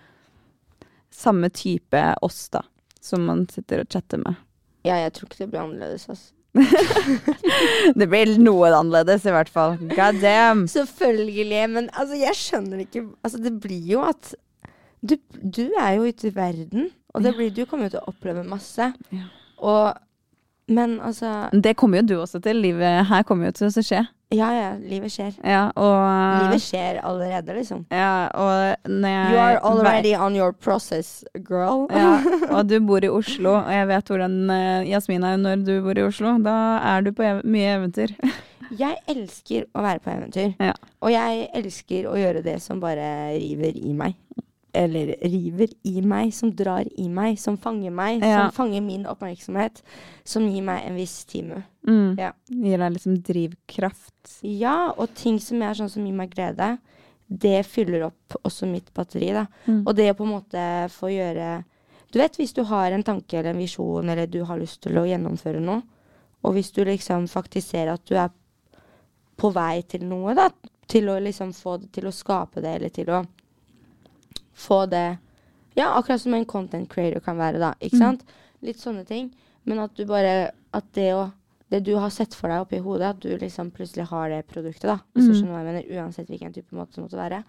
samme 1.13 1.51
type 1.53 2.01
oss, 2.25 2.47
da. 2.49 2.63
Som 3.01 3.27
man 3.29 3.45
sitter 3.53 3.83
og 3.83 3.93
chatter 3.93 4.23
med. 4.23 4.41
Ja, 4.87 4.97
jeg 5.03 5.13
tror 5.13 5.29
ikke 5.29 5.43
det 5.43 5.51
blir 5.53 5.61
annerledes, 5.61 6.07
altså. 6.09 6.33
Det 7.99 8.07
blir 8.09 8.33
noe 8.41 8.71
annerledes, 8.73 9.27
i 9.29 9.35
hvert 9.35 9.51
fall. 9.53 9.77
God 9.93 10.21
damn. 10.23 10.65
Selvfølgelig, 10.71 11.63
men 11.69 11.91
altså, 11.93 12.17
jeg 12.17 12.39
skjønner 12.39 12.81
ikke 12.81 13.05
Altså, 13.21 13.43
det 13.43 13.53
blir 13.61 13.91
jo 13.91 14.01
at 14.07 14.33
Du, 15.05 15.13
du 15.29 15.67
er 15.77 15.99
jo 15.99 16.09
ute 16.09 16.31
i 16.31 16.33
verden, 16.33 16.89
og 17.13 17.21
det 17.21 17.35
blir, 17.37 17.53
du 17.53 17.67
kommer 17.69 17.85
jo 17.85 17.93
til 17.93 18.01
å 18.01 18.09
oppleve 18.09 18.41
masse. 18.47 18.89
Ja. 19.13 19.27
Og 19.61 20.06
Men 20.67 20.99
altså 20.99 21.49
Det 21.53 21.77
kommer 21.79 22.01
jo 22.01 22.07
du 22.07 22.15
også 22.21 22.41
til. 22.43 22.59
Livet 22.61 23.07
her 23.07 23.23
kommer 23.23 23.49
jo 23.49 23.55
til 23.55 23.67
å 23.69 23.83
skje. 23.83 24.03
Ja, 24.35 24.49
ja, 24.51 24.71
livet 24.83 25.13
skjer. 25.13 25.37
Ja, 25.39 25.69
og 25.79 26.41
Livet 26.43 26.59
skjer 26.65 26.97
allerede, 27.07 27.53
liksom. 27.55 27.85
Ja, 27.95 28.27
og 28.35 28.89
når 28.91 29.13
jeg 29.13 29.29
You 29.31 29.39
are 29.39 29.61
already 29.63 30.11
on 30.19 30.35
your 30.35 30.51
process, 30.51 31.23
girl. 31.47 31.85
Ja, 31.95 32.19
og 32.57 32.67
du 32.67 32.75
bor 32.83 32.99
i 32.99 33.07
Oslo, 33.07 33.53
og 33.61 33.71
jeg 33.71 33.87
vet 33.87 34.11
hvordan 34.11 34.35
uh, 34.51 34.83
Jasmin 34.89 35.23
er 35.23 35.39
når 35.39 35.63
du 35.63 35.71
bor 35.85 35.95
i 35.95 36.03
Oslo. 36.03 36.35
Da 36.43 36.57
er 36.91 37.07
du 37.07 37.13
på 37.15 37.23
ev 37.23 37.39
mye 37.47 37.77
eventyr. 37.77 38.17
Jeg 38.75 38.97
elsker 39.07 39.63
å 39.71 39.79
være 39.79 40.01
på 40.03 40.11
eventyr. 40.11 40.49
Ja. 40.59 40.73
Og 40.99 41.13
jeg 41.13 41.45
elsker 41.55 42.09
å 42.11 42.17
gjøre 42.19 42.41
det 42.43 42.57
som 42.59 42.81
bare 42.83 43.05
river 43.37 43.77
i 43.79 43.93
meg. 43.95 44.17
Eller 44.77 45.15
river 45.25 45.71
i 45.89 46.01
meg, 46.05 46.31
som 46.37 46.51
drar 46.53 46.85
i 46.99 47.07
meg, 47.09 47.39
som 47.41 47.57
fanger 47.57 47.91
meg, 47.91 48.21
Ja. 48.21 48.43
som 48.49 48.51
fanger 48.59 48.81
min 48.85 49.05
oppmerksomhet. 49.09 49.81
Som 50.23 50.45
gir 50.51 50.61
meg 50.67 50.83
en 50.85 50.95
viss 50.99 51.23
time. 51.25 51.63
Mm. 51.87 52.17
Ja. 52.19 52.31
Gir 52.51 52.77
deg 52.77 52.93
liksom 52.93 53.17
drivkraft. 53.25 54.37
Ja, 54.43 54.91
og 54.97 55.13
ting 55.15 55.39
som 55.39 55.61
er 55.65 55.73
sånn 55.73 55.89
som 55.89 56.05
gir 56.05 56.13
meg 56.13 56.29
glede, 56.35 56.77
det 57.29 57.65
fyller 57.65 58.05
opp 58.07 58.37
også 58.45 58.67
mitt 58.69 58.93
batteri, 58.95 59.33
da. 59.35 59.47
Mm. 59.67 59.81
Og 59.87 59.95
det 59.97 60.11
å 60.13 60.15
på 60.15 60.23
en 60.27 60.35
måte 60.37 60.61
få 60.93 61.09
gjøre 61.11 61.63
Du 62.09 62.19
vet 62.21 62.37
hvis 62.39 62.53
du 62.55 62.61
har 62.63 62.91
en 62.95 63.03
tanke 63.03 63.33
eller 63.35 63.49
en 63.51 63.57
visjon, 63.59 64.07
eller 64.09 64.27
du 64.31 64.41
har 64.47 64.57
lyst 64.57 64.79
til 64.81 64.95
å 64.95 65.03
gjennomføre 65.03 65.59
noe, 65.59 65.81
og 66.41 66.53
hvis 66.55 66.71
du 66.71 66.85
liksom 66.85 67.25
faktisk 67.27 67.67
ser 67.73 67.89
at 67.91 68.05
du 68.07 68.15
er 68.15 68.29
på 69.37 69.51
vei 69.53 69.81
til 69.83 70.05
noe, 70.07 70.33
da, 70.33 70.47
til 70.87 71.09
å 71.11 71.17
liksom 71.19 71.51
få 71.53 71.75
det 71.81 71.91
til 71.97 72.07
å 72.07 72.13
skape 72.15 72.61
det, 72.63 72.75
eller 72.77 72.89
til 72.95 73.11
å 73.11 73.25
få 74.57 74.85
det 74.89 75.17
Ja, 75.77 75.91
akkurat 75.99 76.19
som 76.23 76.33
en 76.33 76.45
content 76.49 76.89
creator 76.89 77.19
kan 77.21 77.37
være, 77.37 77.59
da. 77.61 77.73
Ikke 77.81 77.99
Mm. 77.99 77.99
sant? 78.01 78.23
Litt 78.63 78.77
sånne 78.81 79.05
ting. 79.05 79.31
Men 79.65 79.79
at 79.79 79.93
du 79.95 80.05
bare 80.05 80.51
At 80.73 80.91
det 80.93 81.11
å 81.13 81.31
Det 81.69 81.83
du 81.83 81.95
har 81.97 82.09
sett 82.09 82.33
for 82.33 82.47
deg 82.47 82.61
oppi 82.61 82.77
hodet, 82.79 83.09
at 83.09 83.19
du 83.19 83.37
liksom 83.37 83.71
plutselig 83.71 84.05
har 84.07 84.29
det 84.29 84.47
produktet, 84.47 84.83
da. 84.87 84.99
Hvis 85.13 85.25
du 85.27 85.33
Mm. 85.33 85.35
skjønner 85.35 85.51
hva 85.53 85.63
jeg 85.65 85.85
mener. 85.85 86.01
Uansett 86.01 86.27
hvilken 86.29 86.53
type 86.53 86.71
måte 86.71 86.95
det 86.95 87.03
måtte 87.03 87.17
være. 87.19 87.43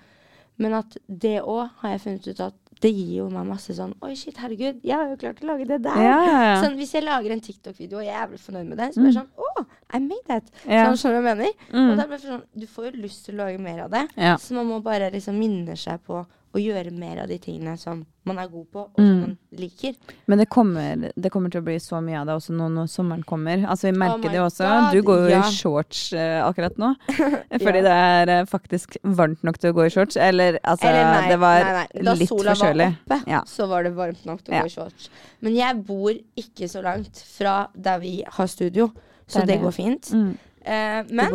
Men 0.59 0.73
at 0.75 0.97
det 1.09 1.41
òg 1.43 1.71
har 1.79 1.91
jeg 1.91 2.01
funnet 2.01 2.27
ut 2.29 2.41
at 2.41 2.55
det 2.81 2.93
gir 2.93 3.17
jo 3.19 3.29
meg 3.31 3.47
masse 3.47 3.71
sånn 3.75 3.95
Oi, 4.03 4.15
shit, 4.15 4.35
herregud, 4.37 4.81
jeg 4.83 4.93
har 4.97 5.09
jo 5.09 5.17
klart 5.17 5.41
å 5.41 5.47
lage 5.47 5.67
det 5.69 5.83
der. 5.85 5.95
Ja, 6.03 6.19
ja, 6.27 6.43
ja. 6.55 6.63
Sånn, 6.63 6.77
hvis 6.77 6.93
jeg 6.93 7.05
lager 7.05 7.31
en 7.31 7.41
TikTok-video 7.41 7.99
og 7.99 8.05
jeg 8.05 8.15
er 8.15 8.27
fornøyd 8.37 8.67
med 8.69 8.79
det, 8.79 8.93
så 8.95 9.01
blir 9.01 9.13
det 9.13 9.23
sånn 9.23 9.29
Å, 9.39 9.67
I 9.95 9.99
made 10.01 10.25
that. 10.27 10.51
Sånn, 10.67 10.97
skjønner 10.99 11.15
du 11.15 11.23
hva 11.23 11.29
jeg 11.29 11.37
mener? 11.37 11.53
Mm. 11.73 11.91
Og 11.93 11.97
da 11.97 12.07
blir 12.07 12.19
det 12.19 12.29
sånn, 12.29 12.43
du 12.59 12.67
får 12.67 12.85
jo 12.93 13.03
lyst 13.03 13.25
til 13.27 13.35
å 13.35 13.47
lage 13.47 13.59
mer 13.61 13.85
av 13.85 13.91
det. 13.91 14.09
Så 14.41 14.51
man 14.55 14.67
må 14.67 14.83
bare 14.83 15.11
liksom 15.13 15.39
minne 15.39 15.77
seg 15.77 16.01
på 16.05 16.27
å 16.59 16.63
gjøre 16.63 16.91
mer 16.93 17.23
av 17.23 17.29
de 17.31 17.39
tingene 17.41 17.77
som 17.81 18.05
man 18.29 18.39
er 18.43 18.49
god 18.53 18.67
på, 18.75 18.81
og 18.91 18.97
som 18.99 19.05
Mm. 19.09 19.21
man 19.23 19.39
liker. 19.57 19.95
Men 20.29 20.39
det 20.43 20.47
kommer, 20.53 21.07
det 21.17 21.31
kommer 21.33 21.51
til 21.51 21.63
å 21.63 21.65
bli 21.65 21.77
så 21.81 22.01
mye 22.05 22.19
av 22.21 22.27
det 22.29 22.35
også 22.37 22.53
nå 22.53 22.67
når 22.75 22.89
sommeren 22.93 23.23
kommer. 23.25 23.63
Altså 23.65 23.89
Vi 23.89 23.99
merker 23.99 24.29
Oh 24.29 24.33
det 24.35 24.41
også. 24.43 24.69
God, 24.69 24.93
Du 24.93 25.03
går 25.07 25.19
jo 25.23 25.29
ja. 25.33 25.41
i 25.41 25.53
shorts 25.57 26.03
uh, 26.13 26.45
akkurat 26.49 26.77
nå. 26.77 26.91
Fordi 27.65 27.83
det 27.87 27.95
er 27.95 28.33
uh, 28.43 28.47
faktisk 28.51 28.99
varmt 29.03 29.43
nok 29.49 29.59
til 29.63 29.71
å 29.73 29.77
gå 29.79 29.87
i 29.87 29.93
shorts. 29.95 30.17
Eller 30.21 30.59
altså, 30.63 30.89
Eller 30.91 31.09
nei, 31.09 31.29
det 31.31 31.39
var 31.41 31.65
nei, 31.65 31.73
nei. 31.79 32.03
Da 32.05 32.15
litt 32.21 32.29
sola 32.29 32.55
var 32.55 32.83
oppe, 32.91 33.21
Ja. 33.27 33.41
så 33.47 33.69
var 33.69 33.83
det 33.89 33.95
varmt 33.97 34.27
nok 34.29 34.43
til 34.45 34.53
å 34.53 34.57
Ja. 34.59 34.63
gå 34.63 34.67
i 34.67 34.75
shorts. 34.77 35.09
Men 35.41 35.55
jeg 35.57 35.85
bor 35.87 36.13
ikke 36.37 36.69
så 36.69 36.83
langt 36.85 37.17
fra 37.39 37.57
der 37.75 37.99
vi 38.05 38.23
har 38.27 38.47
studio, 38.47 38.91
så 39.27 39.41
Det 39.41 39.55
det, 39.55 39.61
går 39.63 39.73
fint. 39.73 40.13
Mm. 40.13 40.37
Uh, 40.69 41.03
men 41.09 41.33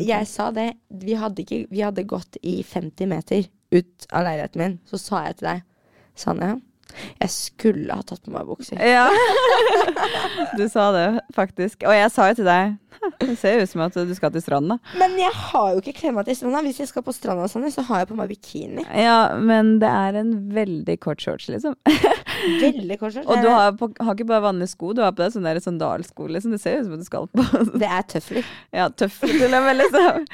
jeg 0.00 0.26
sa 0.26 0.50
det. 0.50 0.72
Vi 0.90 1.14
hadde, 1.14 1.44
ikke, 1.44 1.66
vi 1.70 1.80
hadde 1.84 2.02
gått 2.04 2.36
i 2.42 2.62
50 2.66 3.06
meter 3.06 3.46
ut 3.70 4.06
av 4.12 4.24
leiligheten 4.26 4.62
min. 4.62 4.78
Så 4.88 5.00
sa 5.00 5.24
jeg 5.26 5.40
til 5.40 5.50
deg, 5.50 5.64
Sanne, 6.18 6.54
jeg 7.20 7.32
skulle 7.34 7.96
ha 7.96 8.04
tatt 8.06 8.22
på 8.26 8.34
meg 8.34 8.46
bukser. 8.48 8.80
Ja. 8.80 9.08
Du 10.58 10.64
sa 10.68 10.90
det, 10.94 11.06
faktisk. 11.36 11.84
Og 11.86 11.94
jeg 11.94 12.10
sa 12.12 12.30
jo 12.30 12.38
til 12.40 12.48
deg 12.48 12.78
Det 13.22 13.34
ser 13.38 13.54
jo 13.56 13.64
ut 13.64 13.70
som 13.70 13.82
at 13.84 13.94
du 13.94 14.10
skal 14.16 14.32
til 14.34 14.42
stranda. 14.44 14.76
Men 15.00 15.14
jeg 15.16 15.30
har 15.32 15.70
jo 15.72 15.80
ikke 15.80 15.94
kledd 15.96 16.14
meg 16.16 16.26
til 16.28 16.36
stranda. 16.36 16.60
Hvis 16.66 16.80
jeg 16.82 16.90
skal 16.90 17.04
på 17.06 17.14
stranda, 17.16 17.46
Sanne, 17.48 17.70
så 17.72 17.84
har 17.88 18.02
jeg 18.02 18.10
på 18.10 18.16
meg 18.18 18.32
bikini. 18.32 18.84
Ja, 18.92 19.36
men 19.40 19.78
det 19.80 19.88
er 19.88 20.18
en 20.20 20.34
veldig 20.52 20.96
kort 21.00 21.22
shorts, 21.24 21.48
liksom. 21.52 21.76
Veldig 22.60 22.96
kort 23.00 23.12
shorts. 23.14 23.28
Og 23.28 23.42
du 23.44 23.48
har, 23.52 23.72
på, 23.76 23.90
har 24.00 24.16
ikke 24.16 24.28
bare 24.28 24.44
vanlige 24.46 24.72
sko, 24.72 24.92
du 24.96 25.02
har 25.04 25.12
på 25.12 25.22
deg 25.22 25.34
sånne 25.34 25.54
der 25.54 25.62
sandalsko, 25.64 26.28
liksom. 26.32 26.54
Det 26.56 26.60
ser 26.62 26.76
jo 26.76 26.82
ut 26.82 26.88
som 26.88 26.96
at 26.96 27.02
du 27.04 27.08
skal 27.08 27.30
på 27.32 27.46
Det 27.82 27.90
er 27.98 28.06
tøfler. 28.10 28.52
Ja, 28.76 28.88
tøfler 28.92 29.34
til 29.44 29.56
og 29.58 29.66
med, 29.66 29.80
liksom. 29.80 30.28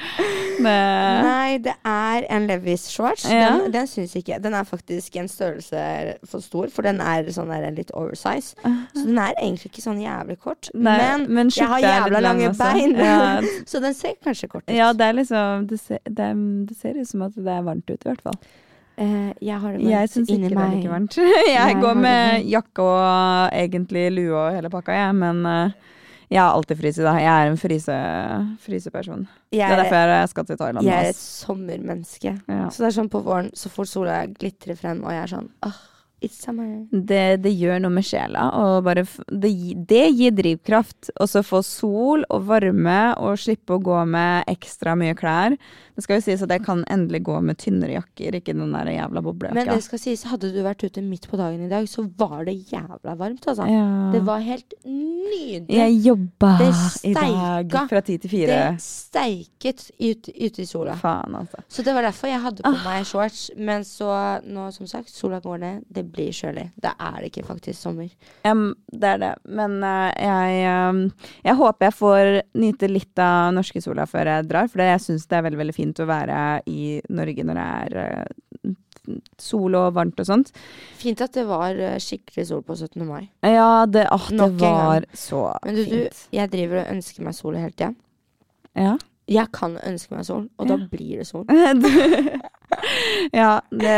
Men, 0.65 1.27
Nei, 1.27 1.57
det 1.63 1.75
er 1.87 2.27
en 2.33 2.47
Levis 2.51 2.87
shorts. 2.91 3.27
Ja. 3.31 3.53
Den, 3.61 3.71
den 3.75 3.89
syns 3.91 4.15
ikke 4.17 4.39
Den 4.43 4.55
er 4.57 4.67
faktisk 4.67 5.15
en 5.19 5.29
størrelse 5.31 5.81
for 6.27 6.43
stor, 6.47 6.69
for 6.73 6.87
den 6.87 7.01
er 7.03 7.27
sånn 7.35 7.51
der 7.51 7.67
litt 7.75 7.91
oversize. 7.93 8.55
Så 8.95 9.03
den 9.03 9.19
er 9.21 9.35
egentlig 9.35 9.71
ikke 9.73 9.83
sånn 9.85 9.99
jævlig 10.01 10.39
kort. 10.43 10.71
Nei, 10.73 10.97
men, 11.01 11.25
men 11.39 11.51
jeg 11.53 11.69
har 11.69 11.83
jævla 11.83 12.23
lange 12.23 12.51
også. 12.51 12.63
bein, 12.63 12.95
Ja. 12.97 13.41
så 13.69 13.83
den 13.83 13.97
ser 13.97 14.15
kanskje 14.23 14.49
kort 14.51 14.65
ut. 14.67 14.75
ja, 14.75 14.93
det 14.95 15.09
er 15.11 15.19
liksom 15.19 15.67
det 15.69 15.81
ser, 15.81 15.99
det, 16.07 16.29
det 16.69 16.79
ser 16.79 16.97
ut 16.97 17.11
som 17.11 17.27
at 17.27 17.35
det 17.35 17.59
er 17.59 17.67
varmt 17.67 17.91
ute, 17.91 18.01
i 18.01 18.09
hvert 18.09 18.25
fall. 18.25 18.39
Uh, 18.97 19.29
jeg 19.45 19.59
har 19.61 19.75
det 19.75 19.83
Jeg 19.85 19.93
varmt 19.93 20.13
syns 20.15 20.29
ikke 20.31 20.39
inni 20.39 20.49
det 20.49 20.57
er 20.57 20.71
like 20.73 20.89
varmt. 20.89 21.17
Jeg 21.45 21.53
Jeg 21.53 21.75
går 21.83 21.99
med 22.01 22.47
jakke 22.49 22.87
og 22.87 23.51
egentlig 23.53 24.07
lue 24.15 24.33
og 24.33 24.55
hele 24.55 24.71
pakka, 24.73 24.95
jeg. 24.97 25.17
Men 25.21 25.43
uh, 25.45 25.93
jeg 26.27 26.41
har 26.41 26.55
alltid 26.57 26.79
fryse, 26.81 27.03
da. 27.05 27.13
Jeg 27.21 27.31
er 27.31 27.51
en 27.51 27.59
fryse, 27.59 27.97
fryseperson. 28.65 29.27
Det 29.53 29.61
er 29.61 29.71
er, 29.71 29.83
derfor 29.83 30.11
jeg 30.11 30.29
skal 30.33 30.47
til 30.49 30.57
Thailand. 30.59 30.85
jeg 30.85 31.05
er 31.05 31.13
et 31.13 31.19
sommermenneske. 31.19 32.33
Ja. 32.49 32.65
Så 32.69 32.83
det 32.83 32.89
er 32.89 32.97
sånn 32.97 33.11
på 33.13 33.21
våren, 33.23 33.51
så 33.55 33.71
fort 33.71 33.87
sola 33.87 34.25
glitrer 34.33 34.75
frem, 34.75 35.05
og 35.05 35.13
jeg 35.13 35.21
er 35.23 35.31
sånn 35.31 35.47
åh. 35.63 35.77
Det, 36.91 37.41
det 37.43 37.51
gjør 37.53 37.81
noe 37.83 37.93
med 37.93 38.05
sjela, 38.07 38.47
bare 38.85 39.03
det, 39.29 39.51
det 39.89 40.05
gir 40.17 40.33
drivkraft. 40.37 41.11
Og 41.21 41.29
så 41.29 41.43
få 41.45 41.61
sol 41.65 42.25
og 42.33 42.47
varme 42.49 42.99
og 43.21 43.37
slippe 43.41 43.77
å 43.77 43.81
gå 43.83 43.99
med 44.09 44.49
ekstra 44.49 44.95
mye 44.97 45.15
klær. 45.17 45.57
Det 45.97 46.05
skal 46.05 46.19
jo 46.19 46.25
sies 46.27 46.43
at 46.45 46.51
jeg 46.53 46.61
kan 46.65 46.83
endelig 46.93 47.23
gå 47.25 47.37
med 47.41 47.57
tynnere 47.61 47.95
jakker, 47.97 48.37
ikke 48.37 48.53
den 48.53 48.73
der 48.73 48.91
jævla 48.93 49.23
Men 49.55 49.69
det 49.71 49.83
skal 49.85 50.01
sies, 50.01 50.25
hadde 50.29 50.51
du 50.53 50.59
vært 50.65 50.83
ute 50.85 51.01
midt 51.01 51.25
på 51.29 51.39
dagen 51.39 51.63
i 51.65 51.69
dag, 51.71 51.87
så 51.89 52.05
var 52.17 52.45
det 52.45 52.53
jævla 52.71 53.15
varmt, 53.17 53.47
altså. 53.49 53.65
Ja. 53.69 54.11
Det 54.13 54.21
var 54.25 54.43
helt 54.45 54.75
nydelig. 54.85 55.73
Jeg 55.73 55.97
jobba 56.05 56.51
i 57.03 57.13
dag 57.13 57.77
fra 57.89 58.01
ti 58.05 58.17
til 58.21 58.29
fire. 58.31 58.59
Det 58.77 58.83
steiket 58.83 59.87
ut, 59.97 60.29
ute 60.29 60.61
i 60.61 60.67
sola. 60.69 60.95
Faen, 61.01 61.35
altså. 61.41 61.63
Så 61.69 61.85
det 61.85 61.95
var 61.97 62.05
derfor 62.07 62.29
jeg 62.31 62.41
hadde 62.41 62.63
på 62.63 62.73
Ah. 62.73 62.83
meg 62.85 63.05
shorts. 63.05 63.51
Men 63.57 63.83
så, 63.83 64.41
nå 64.45 64.71
som 64.73 64.87
sagt, 64.87 65.09
sola 65.09 65.39
går 65.39 65.57
ned. 65.57 65.83
Det 65.89 66.06
blir 66.11 66.31
kjølig. 66.35 66.65
Da 66.81 66.93
er 66.99 67.17
det 67.21 67.29
ikke 67.31 67.45
faktisk 67.47 67.79
sommer. 67.79 68.09
Um, 68.47 68.69
det 68.91 69.11
er 69.15 69.21
det. 69.21 69.31
Men 69.59 69.77
uh, 69.83 70.09
jeg, 70.15 70.63
em, 70.71 71.01
jeg 71.45 71.55
håper 71.59 71.87
jeg 71.89 71.95
får 71.99 72.31
nyte 72.63 72.89
litt 72.91 73.21
av 73.23 73.53
norske 73.57 73.81
sola 73.83 74.05
før 74.09 74.31
jeg 74.33 74.47
drar, 74.49 74.67
for 74.71 74.81
det- 74.83 74.89
jeg 74.93 75.03
syns 75.05 75.27
det 75.27 75.37
er 75.39 75.45
veldig 75.49 75.61
veldig 75.63 75.75
fint 75.77 76.01
å 76.03 76.09
være 76.09 76.39
i 76.67 77.01
Norge 77.09 77.43
når 77.47 77.59
det 77.61 77.67
er 77.77 77.97
uh, 78.25 78.73
sol 79.39 79.75
og 79.79 79.93
varmt 79.95 80.19
og 80.19 80.27
sånt. 80.27 80.49
Fint 80.99 81.21
at 81.23 81.31
det 81.37 81.45
var 81.47 81.77
skikkelig 82.03 82.47
sol 82.49 82.63
på 82.67 82.75
17. 82.75 83.05
mai. 83.07 83.29
Ja, 83.45 83.85
det, 83.87 84.07
åh, 84.11 84.25
det 84.31 84.41
en 84.49 84.57
gang. 84.57 84.81
var 84.89 85.05
så 85.15 85.45
Men 85.63 85.75
du, 85.79 85.83
du, 85.87 86.23
jeg 86.35 86.51
driver 86.51 86.81
og 86.83 86.91
ønsker 86.97 87.23
meg 87.23 87.37
sol 87.37 87.55
hele 87.55 87.71
tida. 87.71 87.93
Ja. 88.75 88.97
Jeg 89.27 89.49
kan 89.51 89.73
ønske 89.83 90.15
meg 90.15 90.23
sol, 90.25 90.45
og 90.57 90.69
Ja. 90.69 90.77
da 90.77 90.87
blir 90.87 91.17
det 91.19 91.25
sol. 91.27 91.43
ja, 93.35 93.59
det, 93.71 93.95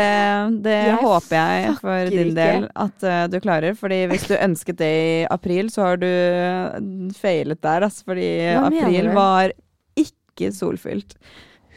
det 0.64 0.74
Jeg 0.74 0.96
håper 1.02 1.36
jeg 1.36 1.74
for 1.80 2.10
din 2.10 2.30
ikke. 2.32 2.34
del 2.40 2.66
at 2.84 3.04
uh, 3.06 3.24
du 3.30 3.36
klarer. 3.42 3.76
Fordi 3.78 4.00
hvis 4.10 4.26
du 4.30 4.34
ønsket 4.36 4.78
det 4.80 4.90
i 4.90 5.12
april, 5.30 5.70
så 5.70 5.86
har 5.90 6.00
du 6.02 6.08
feilet 7.18 7.60
der, 7.62 7.86
altså. 7.86 8.04
Fordi 8.10 8.28
april 8.56 9.10
var 9.16 9.54
ikke 9.98 10.50
solfylt. 10.56 11.14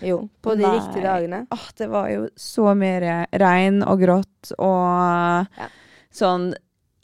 Jo, 0.03 0.17
på 0.43 0.55
de 0.59 0.65
Nei. 0.65 0.73
riktige 0.79 1.05
dagene. 1.05 1.43
Åh, 1.53 1.67
det 1.79 1.87
var 1.93 2.09
jo 2.11 2.25
så 2.35 2.73
mye 2.75 3.21
regn 3.39 3.83
og 3.87 4.01
grått 4.01 4.51
og 4.57 5.47
Ja. 5.61 5.69
sånn 6.11 6.49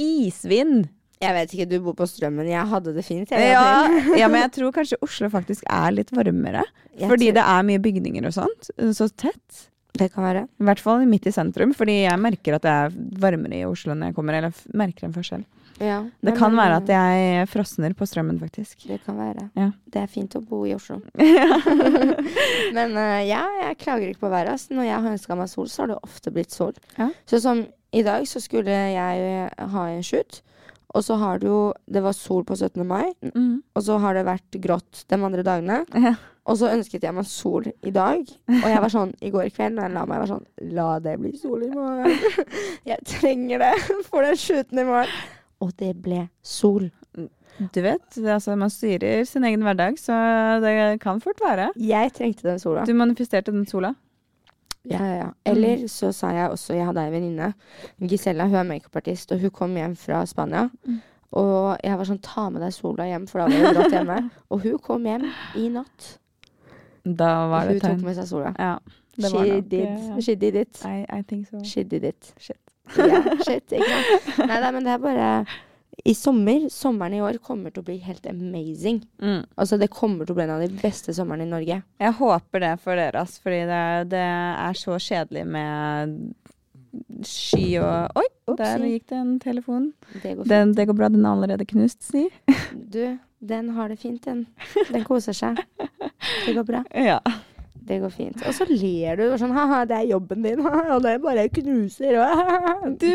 isvind. 0.01 0.89
Jeg 1.19 1.35
vet 1.35 1.53
ikke, 1.53 1.65
du 1.67 1.79
bor 1.83 1.95
på 1.99 2.05
Strømmen. 2.07 2.47
Jeg 2.47 2.63
hadde 2.71 2.93
det 2.95 3.03
fint. 3.03 3.31
Ja, 3.35 3.87
ja, 4.15 4.27
men 4.31 4.39
jeg 4.45 4.53
tror 4.55 4.71
kanskje 4.71 4.99
Oslo 5.03 5.27
faktisk 5.33 5.65
er 5.67 5.91
litt 5.91 6.13
varmere. 6.15 6.63
Jeg 6.95 7.09
fordi 7.11 7.27
tror- 7.27 7.35
det 7.35 7.43
er 7.43 7.65
mye 7.67 7.81
bygninger 7.83 8.25
og 8.29 8.33
sånt. 8.37 8.69
Så 8.95 9.09
tett. 9.11 9.65
Det 9.99 10.13
kan 10.13 10.23
være. 10.23 10.45
I 10.47 10.63
hvert 10.63 10.79
fall 10.79 11.03
midt 11.05 11.27
i 11.27 11.31
sentrum, 11.35 11.73
fordi 11.75 12.05
jeg 12.05 12.19
merker 12.23 12.55
at 12.55 12.63
det 12.63 12.71
er 12.71 12.93
varmere 13.19 13.57
i 13.59 13.65
Oslo 13.67 13.93
når 13.97 14.11
jeg 14.11 14.15
kommer. 14.15 14.37
Eller 14.37 14.53
merker 14.73 15.09
en 15.09 15.13
forskjell. 15.13 15.43
Ja, 15.79 16.03
Det 16.23 16.37
kan 16.37 16.51
men, 16.55 16.59
være 16.59 16.77
at 16.77 16.87
jeg 16.91 17.47
frosner 17.47 17.93
på 17.95 18.05
strømmen, 18.07 18.39
faktisk. 18.39 18.87
Det 18.87 18.99
kan 19.05 19.15
være. 19.17 19.49
Ja. 19.55 19.71
Det 19.91 20.01
er 20.01 20.07
fint 20.07 20.35
å 20.35 20.41
bo 20.43 20.65
i 20.67 20.73
Oslo. 20.75 21.01
Men 22.75 22.95
uh, 22.95 23.19
ja, 23.27 23.43
jeg 23.63 23.77
klager 23.79 24.07
ikke 24.11 24.23
på 24.25 24.31
været. 24.31 24.51
Altså. 24.55 24.73
Når 24.75 24.87
jeg 24.87 25.01
har 25.01 25.11
ønska 25.17 25.37
meg 25.39 25.49
sol, 25.51 25.67
så 25.71 25.83
har 25.83 25.93
det 25.93 25.99
ofte 26.03 26.31
blitt 26.35 26.51
sol. 26.55 26.73
Ja. 26.97 27.09
Så 27.27 27.41
som 27.43 27.65
i 27.91 28.03
dag, 28.05 28.27
så 28.27 28.39
skulle 28.43 28.69
jeg 28.71 29.49
ha 29.57 29.85
en 29.89 30.03
shoot. 30.05 30.41
Og 30.97 31.03
så 31.05 31.17
har 31.21 31.37
det 31.39 31.47
jo 31.47 31.73
Det 31.85 32.01
var 32.01 32.13
sol 32.17 32.43
på 32.43 32.55
17. 32.57 32.85
mai, 32.87 33.13
Mm. 33.21 33.61
og 33.75 33.83
så 33.83 33.99
har 33.99 34.13
det 34.17 34.25
vært 34.25 34.59
grått 34.61 35.03
de 35.07 35.15
andre 35.15 35.43
dagene. 35.43 35.85
Ja. 35.93 36.15
Og 36.49 36.57
så 36.57 36.71
ønsket 36.73 37.03
jeg 37.03 37.13
meg 37.13 37.25
sol 37.29 37.63
i 37.85 37.91
dag. 37.91 38.21
Og 38.49 38.63
jeg 38.71 38.81
var 38.81 38.89
sånn 38.89 39.13
i 39.21 39.29
går 39.29 39.51
kveld 39.53 39.75
når 39.77 39.83
jeg 39.85 39.93
la 39.93 40.05
meg, 40.05 40.15
jeg 40.17 40.23
var 40.23 40.31
sånn 40.35 40.73
La 40.73 40.99
det 40.99 41.19
bli 41.19 41.33
sol 41.37 41.61
i 41.63 41.69
morgen. 41.69 42.17
Jeg 42.89 42.97
trenger 43.05 43.59
det 43.59 43.73
for 44.09 44.23
den 44.25 44.35
shooten 44.35 44.79
i 44.79 44.83
morgen. 44.87 45.13
Og 45.61 45.75
det 45.77 45.91
ble 46.01 46.29
sol. 46.41 46.89
Du 47.73 47.81
vet, 47.83 48.17
altså, 48.23 48.55
man 48.57 48.69
styrer 48.71 49.25
sin 49.27 49.43
egen 49.43 49.61
hverdag, 49.61 49.97
så 49.99 50.15
det 50.63 50.99
kan 51.03 51.19
fort 51.21 51.37
være. 51.43 51.69
Jeg 51.75 52.13
trengte 52.15 52.43
den 52.47 52.57
sola. 52.59 52.85
Du 52.87 52.93
manifesterte 52.95 53.51
den 53.51 53.65
sola. 53.67 53.93
Ja, 54.87 54.99
ja, 55.05 55.15
ja. 55.19 55.29
Eller 55.45 55.87
så 55.91 56.11
sa 56.15 56.29
jeg 56.31 56.49
også 56.53 56.73
Jeg 56.73 56.85
hadde 56.87 57.01
ei 57.03 57.11
venninne, 57.11 57.53
Gisella, 57.99 58.45
hun 58.47 58.55
er 58.61 58.63
makeupartist, 58.63 59.31
og 59.35 59.39
hun 59.43 59.51
kom 59.51 59.75
hjem 59.75 59.95
fra 59.99 60.21
Spania. 60.25 60.69
Mm. 60.87 61.01
Og 61.31 61.77
jeg 61.83 61.97
var 61.99 62.07
sånn 62.09 62.21
Ta 62.25 62.47
med 62.49 62.63
deg 62.63 62.71
sola 62.73 63.05
hjem, 63.05 63.27
for 63.29 63.43
da 63.43 63.49
var 63.51 63.67
det 63.67 63.73
grått 63.75 63.93
hjemme. 63.93 64.17
Og 64.49 64.63
hun 64.63 64.79
kom 64.81 65.03
hjem 65.05 65.27
i 65.59 65.67
natt. 65.69 66.07
Da 67.05 67.33
var 67.51 67.67
det 67.67 67.75
hun 67.75 67.79
det 67.79 67.83
tok 67.91 68.01
med 68.07 68.15
seg 68.17 68.27
sola. 68.31 68.53
Ja, 68.57 68.71
det 69.19 69.29
She 69.29 69.59
did. 69.61 69.85
eh, 69.85 70.19
She 70.25 70.35
did 70.35 70.55
it. 70.55 70.81
I, 70.85 71.05
I 71.19 71.21
think 71.21 71.47
so. 71.51 71.61
She 71.63 71.83
did 71.83 72.03
it. 72.03 72.33
Shit. 72.39 72.57
Ja, 72.97 73.19
shit, 73.45 73.69
ikke 73.71 73.85
sant. 73.85 74.39
Nei, 74.49 74.57
da, 74.63 74.71
men 74.73 74.85
det 74.87 74.95
er 74.95 75.03
bare 75.03 75.29
I 76.05 76.13
sommer, 76.15 76.67
sommeren 76.71 77.17
i 77.17 77.21
år 77.23 77.39
kommer 77.43 77.73
til 77.73 77.83
å 77.83 77.87
bli 77.89 77.97
helt 78.03 78.25
amazing. 78.29 79.01
Mm. 79.21 79.41
Altså, 79.55 79.79
det 79.81 79.89
kommer 79.93 80.25
til 80.25 80.35
å 80.35 80.39
bli 80.39 80.45
en 80.45 80.55
av 80.55 80.63
de 80.63 80.69
beste 80.81 81.15
somrene 81.15 81.47
i 81.47 81.49
Norge. 81.49 81.81
Jeg 81.99 82.17
håper 82.19 82.63
det 82.63 82.73
for 82.83 82.99
dere, 82.99 83.23
ass, 83.25 83.39
fordi 83.43 83.63
det, 83.69 83.83
det 84.13 84.23
er 84.23 84.79
så 84.79 84.99
kjedelig 85.09 85.45
med 85.49 86.15
sky 87.27 87.65
og 87.83 88.17
Oi, 88.17 88.27
der 88.57 88.85
gikk 88.87 89.09
det 89.11 89.17
en 89.19 89.33
telefon. 89.41 89.91
Det 90.23 90.35
går. 90.37 90.47
Den, 90.49 90.73
det 90.77 90.87
går 90.89 90.97
bra, 90.97 91.09
den 91.13 91.25
er 91.25 91.35
allerede 91.35 91.67
knust, 91.69 92.01
si. 92.05 92.25
Du, 92.73 93.03
den 93.39 93.69
har 93.75 93.91
det 93.91 93.99
fint, 94.01 94.23
den. 94.25 94.45
Den 94.89 95.05
koser 95.07 95.37
seg. 95.37 95.59
Det 96.45 96.55
går 96.55 96.65
bra. 96.67 96.83
Ja. 97.09 97.19
Det 97.89 97.95
går 98.03 98.11
fint. 98.13 98.41
Og 98.45 98.53
så 98.53 98.67
ler 98.69 99.17
du 99.17 99.23
sånn 99.41 99.53
ha-ha, 99.55 99.79
det 99.89 99.95
er 99.97 100.03
jobben 100.11 100.43
din, 100.45 100.59
og 100.93 100.99
det 101.01 101.15
bare 101.23 101.47
knuser 101.49 102.19
og 102.21 102.99
Du, 103.01 103.09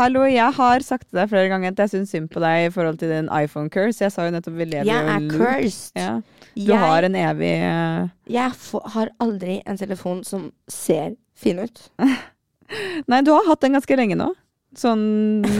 hallo, 0.00 0.24
jeg 0.26 0.50
har 0.56 0.82
sagt 0.82 1.06
til 1.06 1.20
deg 1.20 1.30
flere 1.30 1.50
ganger 1.52 1.70
at 1.76 1.84
jeg 1.84 1.92
syns 1.92 2.10
synd 2.16 2.26
på 2.34 2.42
deg 2.42 2.64
i 2.66 2.72
forhold 2.74 2.98
til 2.98 3.12
din 3.14 3.30
iPhone-curse. 3.30 4.02
Jeg 4.02 4.14
sa 4.14 4.26
jo 4.26 4.34
nettopp 4.34 4.56
vi 4.58 4.66
lever 4.72 4.90
Jeg 4.90 5.12
er 5.14 5.28
cursed. 5.30 5.94
Ja. 6.00 6.16
Du 6.58 6.64
Jeg, 6.72 6.80
har 6.82 7.06
en 7.06 7.14
evig 7.22 7.52
uh... 7.62 8.08
jeg 8.34 8.56
få- 8.58 8.82
har 8.96 9.12
aldri 9.22 9.60
en 9.62 9.78
telefon 9.78 10.24
som 10.26 10.48
ser 10.66 11.14
fin 11.38 11.62
ut. 11.62 11.84
Nei, 13.10 13.22
du 13.22 13.30
har 13.36 13.46
hatt 13.46 13.62
den 13.62 13.78
ganske 13.78 13.94
lenge 14.00 14.18
nå. 14.18 14.32
Sånn 14.76 15.06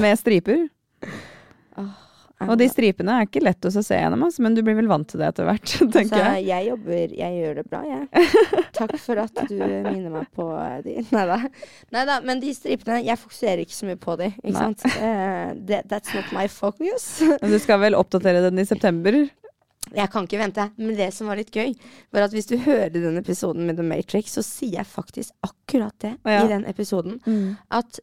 med 0.03 0.19
striper. 0.19 0.67
Og 2.47 2.55
de 2.61 2.69
stripene 2.71 3.17
er 3.19 3.27
ikke 3.27 3.41
lett 3.43 3.67
å 3.67 3.71
se 3.75 3.83
gjennom, 3.97 4.23
altså, 4.29 4.43
men 4.47 4.55
du 4.55 4.61
blir 4.63 4.77
vel 4.79 4.87
vant 4.91 5.09
til 5.11 5.19
det 5.19 5.33
etter 5.33 5.49
hvert, 5.49 5.73
tenker 5.97 6.13
Så 6.13 6.21
jeg. 6.23 6.45
jeg 6.47 6.67
jobber 6.69 7.15
Jeg 7.19 7.39
gjør 7.41 7.57
det 7.59 7.65
bra, 7.67 7.81
jeg. 7.89 8.29
Takk 8.79 8.95
for 9.03 9.23
at 9.25 9.41
du 9.51 9.57
minner 9.59 10.13
meg 10.15 10.29
på 10.39 10.47
de. 10.87 10.95
Nei 11.17 12.05
da. 12.07 12.19
Men 12.23 12.43
de 12.45 12.53
stripene 12.55 13.01
Jeg 13.03 13.19
fokuserer 13.19 13.65
ikke 13.65 13.75
så 13.75 13.89
mye 13.91 13.99
på 13.99 14.15
de, 14.21 14.31
ikke 14.39 14.55
Nei. 14.55 14.69
sant. 14.69 14.87
Uh, 15.03 15.51
det- 15.67 15.83
that's 15.91 16.15
not 16.15 16.31
my 16.37 16.47
focus. 16.53 17.09
Men 17.43 17.51
Du 17.57 17.59
skal 17.63 17.83
vel 17.83 17.99
oppdatere 17.99 18.45
den 18.47 18.63
i 18.63 18.67
september? 18.69 19.19
Jeg 19.95 20.11
kan 20.13 20.27
ikke 20.29 20.39
vente. 20.41 20.69
Men 20.77 20.95
det 20.99 21.09
som 21.17 21.31
var 21.31 21.39
litt 21.41 21.51
gøy, 21.55 21.73
var 22.13 22.27
at 22.27 22.35
hvis 22.37 22.47
du 22.51 22.59
hører 22.61 22.93
den 22.93 23.17
episoden 23.19 23.67
med 23.67 23.79
The 23.81 23.87
Matrix, 23.87 24.35
så 24.37 24.45
sier 24.45 24.79
jeg 24.83 24.87
faktisk 24.91 25.33
akkurat 25.47 25.95
det 26.05 26.15
ja. 26.29 26.43
i 26.45 26.51
den 26.51 26.67
episoden. 26.69 27.19
At 27.73 27.99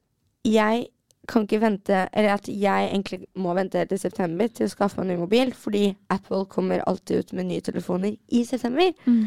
jeg 0.45 0.87
kan 1.27 1.45
ikke 1.45 1.61
vente 1.61 2.07
Eller 2.13 2.33
at 2.35 2.47
jeg 2.47 2.89
egentlig 2.89 3.25
må 3.35 3.53
vente 3.57 3.85
til 3.89 3.99
september 3.99 4.47
til 4.47 4.67
å 4.67 4.71
skaffe 4.71 4.99
meg 4.99 5.09
en 5.09 5.15
ny 5.15 5.21
mobil, 5.23 5.53
fordi 5.53 5.85
Apple 6.09 6.45
kommer 6.51 6.83
alltid 6.87 7.19
ut 7.19 7.33
med 7.33 7.49
nye 7.49 7.63
telefoner 7.65 8.15
i 8.29 8.43
september. 8.45 8.91
Mm. 9.05 9.23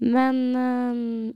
Men 0.00 0.40
øh, 0.56 1.32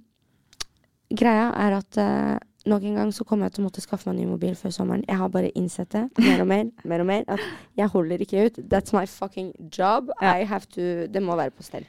greia 1.16 1.50
er 1.66 1.78
at 1.78 1.98
øh, 2.00 2.38
nok 2.66 2.82
en 2.82 2.94
gang 2.94 3.14
så 3.14 3.24
kommer 3.24 3.46
jeg 3.46 3.56
til 3.56 3.64
å 3.64 3.68
måtte 3.68 3.84
skaffe 3.84 4.08
meg 4.08 4.16
en 4.16 4.24
ny 4.24 4.32
mobil 4.32 4.56
før 4.56 4.72
sommeren. 4.74 5.04
Jeg 5.08 5.20
har 5.20 5.28
bare 5.32 5.52
innsett 5.58 5.92
det 5.92 6.06
mer 6.18 6.40
og 6.44 6.48
mer, 6.48 6.70
mer 6.84 7.04
og 7.04 7.10
mer. 7.10 7.24
At 7.28 7.40
jeg 7.76 7.92
holder 7.92 8.24
ikke 8.24 8.46
ut. 8.46 8.60
That's 8.72 8.96
my 8.96 9.04
fucking 9.06 9.52
job. 9.78 10.12
Ja. 10.22 10.38
I 10.38 10.48
have 10.48 10.66
to 10.74 11.06
Det 11.12 11.22
må 11.22 11.36
være 11.36 11.50
på 11.50 11.62
stell. 11.62 11.86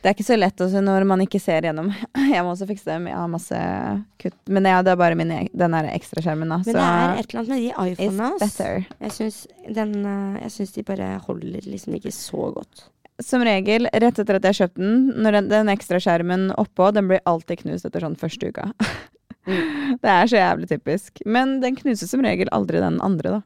Det 0.00 0.10
er 0.10 0.14
ikke 0.14 0.26
så 0.26 0.36
lett 0.38 0.60
også 0.62 0.80
når 0.84 1.06
man 1.08 1.22
ikke 1.24 1.40
ser 1.42 1.66
gjennom. 1.66 1.88
Jeg 2.34 2.44
må 2.44 2.52
også 2.52 2.68
fikse 2.68 2.88
dem. 2.88 3.08
Jeg 3.10 3.16
har 3.18 3.30
masse 3.32 3.60
kutt. 4.22 4.36
Men 4.52 4.68
ja, 4.68 4.82
det 4.86 4.92
er 4.92 5.00
bare 5.00 5.18
min, 5.18 5.32
e- 5.34 5.48
den 5.56 5.74
der 5.74 5.88
ekstraskjermen, 5.94 6.52
da. 6.52 6.60
Men 6.66 6.76
det 6.76 6.84
er 6.84 7.22
et 7.22 7.30
eller 7.30 7.40
annet 7.40 7.52
med 7.52 7.62
de 7.64 7.94
iPhonene. 7.94 8.76
Jeg 9.00 9.16
syns 9.16 9.40
den 9.78 9.96
øh, 10.04 10.36
Jeg 10.44 10.54
syns 10.54 10.76
de 10.76 10.84
bare 10.86 11.08
holder 11.26 11.66
liksom 11.66 11.96
ikke 11.98 12.12
så 12.14 12.52
godt. 12.54 12.86
Som 13.24 13.42
regel, 13.48 13.88
rett 13.96 14.18
etter 14.20 14.36
at 14.38 14.46
jeg 14.50 14.58
kjøpt 14.60 14.78
den, 14.78 14.96
når 15.24 15.38
den, 15.38 15.46
den 15.48 15.72
ekstraskjermen 15.72 16.50
oppå, 16.60 16.90
den 16.92 17.08
blir 17.08 17.22
alltid 17.24 17.62
knust 17.62 17.88
etter 17.88 18.04
sånn 18.04 18.18
første 18.20 18.52
uka. 18.52 18.68
Det 20.02 20.10
er 20.10 20.26
så 20.26 20.40
jævlig 20.40 20.68
typisk. 20.72 21.22
Men 21.24 21.60
den 21.62 21.76
knuser 21.78 22.10
som 22.10 22.24
regel 22.26 22.50
aldri 22.54 22.82
den 22.82 22.98
andre, 23.04 23.38
da. 23.38 23.42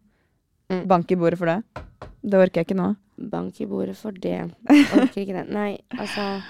Mm. 0.72 0.84
Bank 0.90 1.12
i 1.12 1.18
bordet 1.20 1.38
for 1.38 1.50
det. 1.50 1.84
Det 2.24 2.38
orker 2.40 2.62
jeg 2.62 2.70
ikke 2.70 2.78
nå. 2.78 2.92
Bank 3.30 3.60
i 3.60 3.68
bordet 3.68 3.96
for 3.98 4.16
det. 4.16 4.50
Orker 4.70 5.22
ikke 5.22 5.36
det. 5.36 5.46
Nei, 5.52 5.76
altså 5.98 6.40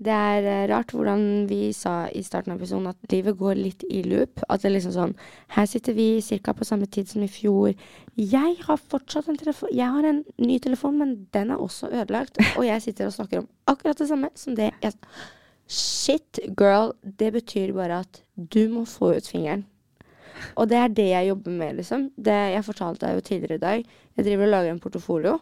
Det 0.00 0.12
er 0.16 0.46
eh, 0.48 0.66
rart 0.70 0.94
hvordan 0.96 1.46
vi 1.48 1.74
sa 1.76 2.06
i 2.08 2.22
starten 2.24 2.54
av 2.54 2.60
episoden 2.60 2.88
at 2.88 3.12
livet 3.12 3.36
går 3.36 3.58
litt 3.58 3.82
i 3.90 4.00
loop. 4.08 4.40
At 4.48 4.62
det 4.62 4.70
er 4.70 4.74
liksom 4.78 4.94
sånn 4.94 5.16
Her 5.56 5.66
sitter 5.68 5.96
vi 5.96 6.22
ca. 6.40 6.54
på 6.56 6.64
samme 6.64 6.88
tid 6.88 7.10
som 7.10 7.24
i 7.24 7.28
fjor. 7.28 7.74
Jeg 8.16 8.56
har 8.64 8.80
fortsatt 8.80 9.28
en 9.28 9.36
telefon 9.40 9.68
Jeg 9.76 9.92
har 9.92 10.08
en 10.08 10.22
ny 10.38 10.56
telefon, 10.58 10.96
men 10.98 11.26
den 11.36 11.52
er 11.52 11.60
også 11.60 11.92
ødelagt. 11.92 12.40
Og 12.56 12.64
jeg 12.64 12.82
sitter 12.82 13.10
og 13.10 13.18
snakker 13.18 13.42
om 13.42 13.50
akkurat 13.68 14.00
det 14.00 14.08
samme 14.08 14.32
som 14.34 14.56
det 14.56 14.72
jeg 14.80 14.96
Shit, 15.70 16.40
girl. 16.58 16.96
Det 17.02 17.30
betyr 17.32 17.70
bare 17.76 18.00
at 18.02 18.24
du 18.34 18.64
må 18.72 18.82
få 18.90 19.12
ut 19.14 19.28
fingeren. 19.28 19.68
Og 20.58 20.66
det 20.70 20.78
er 20.80 20.88
det 20.96 21.08
jeg 21.10 21.28
jobber 21.28 21.54
med, 21.54 21.76
liksom. 21.78 22.08
Det 22.16 22.34
jeg 22.56 22.66
fortalte 22.66 23.06
deg 23.06 23.14
jo 23.18 23.24
tidligere 23.28 23.58
i 23.58 23.62
dag. 23.64 23.84
Jeg 24.16 24.26
driver 24.26 24.48
og 24.48 24.54
lager 24.54 24.72
en 24.72 24.82
portofolio 24.82 25.36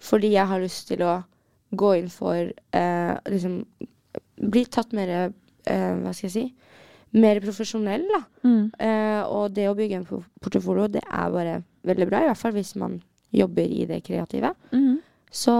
fordi 0.00 0.32
jeg 0.32 0.46
har 0.48 0.60
lyst 0.62 0.88
til 0.88 1.02
å 1.04 1.18
gå 1.76 1.92
inn 2.00 2.08
for 2.10 2.34
eh, 2.74 3.14
liksom 3.30 3.60
Bli 4.40 4.62
tatt 4.72 4.94
mer 4.96 5.10
eh, 5.12 5.94
Hva 6.00 6.12
skal 6.16 6.26
jeg 6.30 6.32
si? 6.32 6.44
Mer 7.20 7.40
profesjonell, 7.44 8.06
da. 8.08 8.20
Mm. 8.46 8.70
Eh, 8.80 9.22
og 9.28 9.50
det 9.52 9.66
å 9.68 9.74
bygge 9.76 9.96
en 9.98 10.06
po- 10.06 10.22
det 10.88 11.02
er 11.04 11.30
bare 11.34 11.56
veldig 11.84 12.06
bra. 12.08 12.20
I 12.22 12.28
hvert 12.30 12.38
fall 12.38 12.52
hvis 12.54 12.70
man 12.78 13.00
jobber 13.34 13.62
i 13.66 13.84
det 13.86 13.98
kreative. 14.06 14.54
Mm. 14.72 15.00
Så 15.30 15.52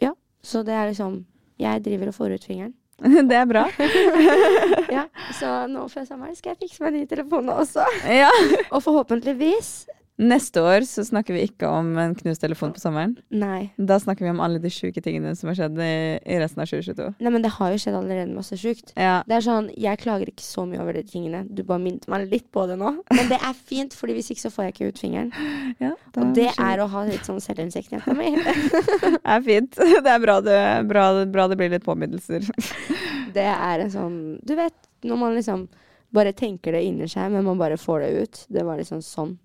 ja. 0.00 0.12
Så 0.42 0.62
det 0.62 0.72
er 0.76 0.88
liksom 0.92 1.24
Jeg 1.58 1.82
driver 1.82 2.08
og 2.12 2.14
får 2.14 2.34
ut 2.36 2.44
fingeren. 2.44 2.74
Det 3.28 3.34
er 3.36 3.46
bra. 3.46 3.64
Ja, 4.92 5.04
Så 5.34 5.50
nå 5.70 5.88
før 5.90 6.04
sommeren 6.06 6.36
skal 6.38 6.54
jeg 6.54 6.68
fikse 6.68 6.82
meg 6.84 6.94
ny 6.94 7.04
telefon 7.10 7.48
også. 7.52 7.84
Ja. 8.06 8.30
Og 8.74 8.82
forhåpentligvis 8.84 9.88
Neste 10.18 10.58
år 10.66 10.82
så 10.82 11.04
snakker 11.06 11.36
vi 11.36 11.44
ikke 11.46 11.68
om 11.70 11.92
en 12.00 12.14
knust 12.18 12.42
telefon 12.42 12.72
på 12.74 12.80
sommeren. 12.82 13.12
Nei. 13.30 13.70
Da 13.78 14.00
snakker 14.02 14.26
vi 14.26 14.32
om 14.32 14.40
alle 14.42 14.58
de 14.58 14.70
sjuke 14.72 14.98
tingene 15.04 15.30
som 15.38 15.46
har 15.50 15.54
skjedd 15.60 15.78
i, 15.78 15.92
i 16.18 16.38
resten 16.42 16.64
av 16.64 16.66
2022. 16.66 17.06
Nei, 17.22 17.32
men 17.36 17.44
det 17.44 17.52
har 17.54 17.70
jo 17.70 17.78
skjedd 17.78 17.98
allerede 18.00 18.34
masse 18.34 18.58
sjukt. 18.58 18.90
Ja. 18.98 19.20
Det 19.30 19.36
er 19.38 19.46
sånn, 19.46 19.70
Jeg 19.78 20.02
klager 20.02 20.32
ikke 20.32 20.42
så 20.42 20.66
mye 20.66 20.82
over 20.82 20.98
de 20.98 21.04
tingene. 21.06 21.44
Du 21.46 21.62
bare 21.62 21.82
minnet 21.84 22.08
meg 22.10 22.26
litt 22.32 22.48
på 22.50 22.66
det 22.66 22.80
nå. 22.80 22.96
Men 23.14 23.30
det 23.30 23.38
er 23.38 23.54
fint, 23.54 23.94
Fordi 23.94 24.18
hvis 24.18 24.32
ikke 24.34 24.46
så 24.48 24.52
får 24.54 24.68
jeg 24.68 24.74
ikke 24.74 24.90
ut 24.90 25.02
fingeren. 25.06 25.32
ja 25.78 25.94
det 25.94 26.20
Og 26.24 26.34
det 26.34 26.50
er 26.50 26.82
å 26.82 26.90
ha 26.90 27.06
litt 27.06 27.26
sånn 27.28 27.40
selvinnsikt 27.42 27.94
hjemme 27.94 28.18
mi. 28.18 28.34
Det 28.42 29.22
er 29.22 29.42
fint. 29.44 29.76
Det 29.78 30.10
er 30.10 30.20
bra 30.22 30.40
det, 30.42 30.60
bra, 30.88 31.08
bra 31.30 31.46
det 31.50 31.56
blir 31.60 31.70
litt 31.70 31.84
påminnelser. 31.86 32.42
Det 33.38 33.44
er 33.44 33.84
en 33.84 33.90
sånn 33.92 34.16
Du 34.42 34.54
vet, 34.58 34.74
når 35.06 35.20
man 35.20 35.36
liksom 35.36 35.68
bare 36.10 36.32
tenker 36.32 36.72
det 36.72 36.80
inni 36.88 37.06
seg, 37.10 37.28
men 37.30 37.44
man 37.44 37.58
bare 37.60 37.76
får 37.78 38.00
det 38.00 38.08
ut. 38.22 38.38
Det 38.48 38.64
var 38.64 38.80
liksom 38.80 39.02
sånn. 39.04 39.36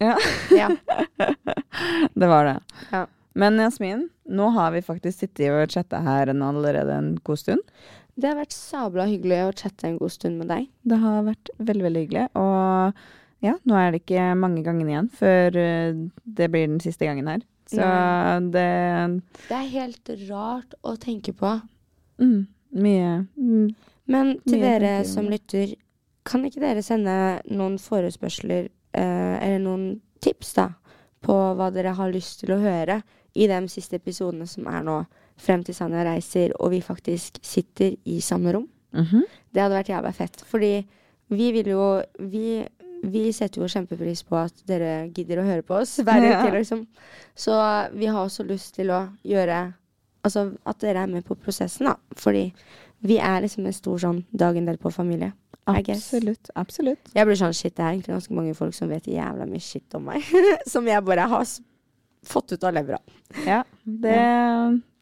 Ja. 0.00 0.16
Ja. 0.50 0.70
Det 2.14 2.26
var 2.26 2.44
det. 2.48 2.56
Ja. 2.90 3.06
Men 3.38 3.58
Jasmin, 3.60 4.08
nå 4.26 4.48
har 4.56 4.72
vi 4.74 4.82
faktisk 4.82 5.22
sittet 5.22 5.52
og 5.54 5.70
chatta 5.70 6.00
her 6.02 6.32
en 6.32 6.42
allerede 6.42 6.92
en 6.96 7.12
god 7.24 7.38
stund. 7.38 7.62
Det 8.20 8.28
har 8.28 8.36
vært 8.40 8.56
sabla 8.56 9.06
hyggelig 9.08 9.38
å 9.46 9.52
chatte 9.56 9.86
en 9.88 9.98
god 10.00 10.12
stund 10.12 10.40
med 10.40 10.50
deg. 10.50 10.66
Det 10.82 10.98
har 11.00 11.22
vært 11.28 11.52
veldig, 11.58 11.84
veldig 11.86 12.02
hyggelig. 12.04 12.24
Og 12.40 13.44
ja, 13.46 13.54
nå 13.64 13.78
er 13.80 13.94
det 13.94 14.02
ikke 14.02 14.26
mange 14.36 14.64
gangene 14.66 14.92
igjen 14.92 15.10
før 15.20 15.56
eh, 15.60 16.00
det 16.26 16.50
blir 16.52 16.66
den 16.68 16.82
siste 16.84 17.06
gangen 17.08 17.30
her. 17.30 17.44
Så 17.70 17.84
Nei. 17.86 18.40
det 18.50 18.66
Det 19.46 19.56
er 19.60 19.70
helt 19.76 20.10
rart 20.26 20.74
å 20.82 20.96
tenke 21.00 21.32
på. 21.38 21.54
mm, 22.18 22.40
Mye 22.82 23.12
mm, 23.38 23.70
Men 24.10 24.34
til 24.42 24.58
Mye 24.58 24.66
dere 24.66 24.92
som 25.06 25.30
lytter, 25.30 25.76
kan 26.26 26.44
ikke 26.44 26.60
dere 26.64 26.82
sende 26.82 27.14
noen 27.48 27.78
forespørsler 27.80 28.68
eller 28.94 29.58
noen 29.62 30.00
tips 30.20 30.54
da, 30.54 30.68
på 31.24 31.34
hva 31.56 31.70
dere 31.72 31.92
har 31.96 32.12
lyst 32.12 32.40
til 32.40 32.54
å 32.54 32.60
høre 32.62 33.02
i 33.34 33.46
de 33.46 33.58
siste 33.68 33.96
episodene 34.00 34.46
som 34.50 34.66
er 34.66 34.82
nå, 34.82 35.04
frem 35.40 35.62
til 35.64 35.74
Sanja 35.74 36.02
reiser 36.04 36.52
og 36.60 36.70
vi 36.74 36.80
faktisk 36.84 37.38
sitter 37.46 37.94
i 38.04 38.20
samme 38.20 38.52
rom? 38.52 38.68
mhm. 38.92 39.22
Det 39.52 39.62
hadde 39.62 39.74
vært 39.78 39.88
jævla 39.90 40.12
fett. 40.14 40.42
Fordi 40.46 40.86
vi 41.30 41.52
vil 41.52 41.66
jo 41.72 42.02
Vi, 42.18 42.64
vi 43.02 43.32
setter 43.32 43.60
jo 43.62 43.66
kjempepris 43.68 44.22
på 44.22 44.36
at 44.36 44.52
dere 44.66 45.08
gidder 45.14 45.40
å 45.40 45.46
høre 45.46 45.62
på 45.62 45.74
oss 45.80 45.96
hver 46.04 46.22
Ja. 46.22 46.42
liksom. 46.50 46.86
Så 47.34 47.52
vi 47.94 48.06
har 48.06 48.24
også 48.24 48.44
lyst 48.46 48.74
til 48.74 48.90
å 48.90 49.08
gjøre 49.24 49.72
Altså 50.22 50.52
at 50.66 50.78
dere 50.80 51.00
er 51.02 51.06
med 51.06 51.24
på 51.24 51.34
prosessen, 51.34 51.86
da. 51.86 51.94
Fordi 52.14 52.52
vi 53.00 53.16
er 53.18 53.40
liksom 53.40 53.64
en 53.66 53.72
stor 53.72 53.96
sånn 53.98 54.24
dagen 54.30 54.66
derpå-familie. 54.66 55.32
I 55.32 55.32
guess. 55.32 55.49
Absolutt. 55.78 56.50
Absolutt. 56.58 57.10
Jeg 57.14 57.28
blir 57.28 57.38
sånn 57.38 57.56
shit, 57.56 57.74
det 57.76 57.84
er 57.84 57.94
egentlig 57.94 58.14
ganske 58.16 58.36
mange 58.36 58.54
folk 58.58 58.76
som 58.76 58.90
vet 58.92 59.08
jævla 59.10 59.46
mye 59.50 59.64
shit 59.64 59.98
om 59.98 60.08
meg. 60.10 60.26
som 60.72 60.88
jeg 60.88 61.06
bare 61.06 61.28
har 61.30 61.46
fått 62.26 62.54
ut 62.54 62.64
av 62.66 62.74
levra. 62.76 62.98
Ja, 63.46 63.62
det 63.84 64.18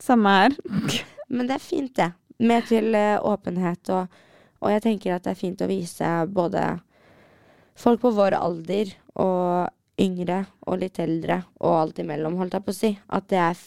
samme 0.02 0.34
her. 0.40 0.58
Men 1.34 1.48
det 1.48 1.58
er 1.58 1.64
fint, 1.64 1.94
det. 1.98 2.12
Mer 2.38 2.62
til 2.68 2.94
uh, 2.94 3.18
åpenhet. 3.26 3.90
Og, 3.94 4.20
og 4.62 4.74
jeg 4.74 4.84
tenker 4.84 5.16
at 5.16 5.26
det 5.26 5.34
er 5.34 5.40
fint 5.40 5.64
å 5.64 5.70
vise 5.70 6.12
både 6.32 6.64
folk 7.78 8.02
på 8.02 8.14
vår 8.14 8.38
alder 8.38 8.94
og 9.18 9.68
yngre 9.98 10.44
og 10.66 10.78
litt 10.82 10.98
eldre 11.02 11.40
og 11.58 11.74
alt 11.74 12.00
imellom, 12.02 12.38
holdt 12.38 12.54
jeg 12.54 12.66
på 12.66 12.74
å 12.74 12.76
si, 12.76 12.90
at 13.14 13.26
det 13.30 13.40
er 13.42 13.62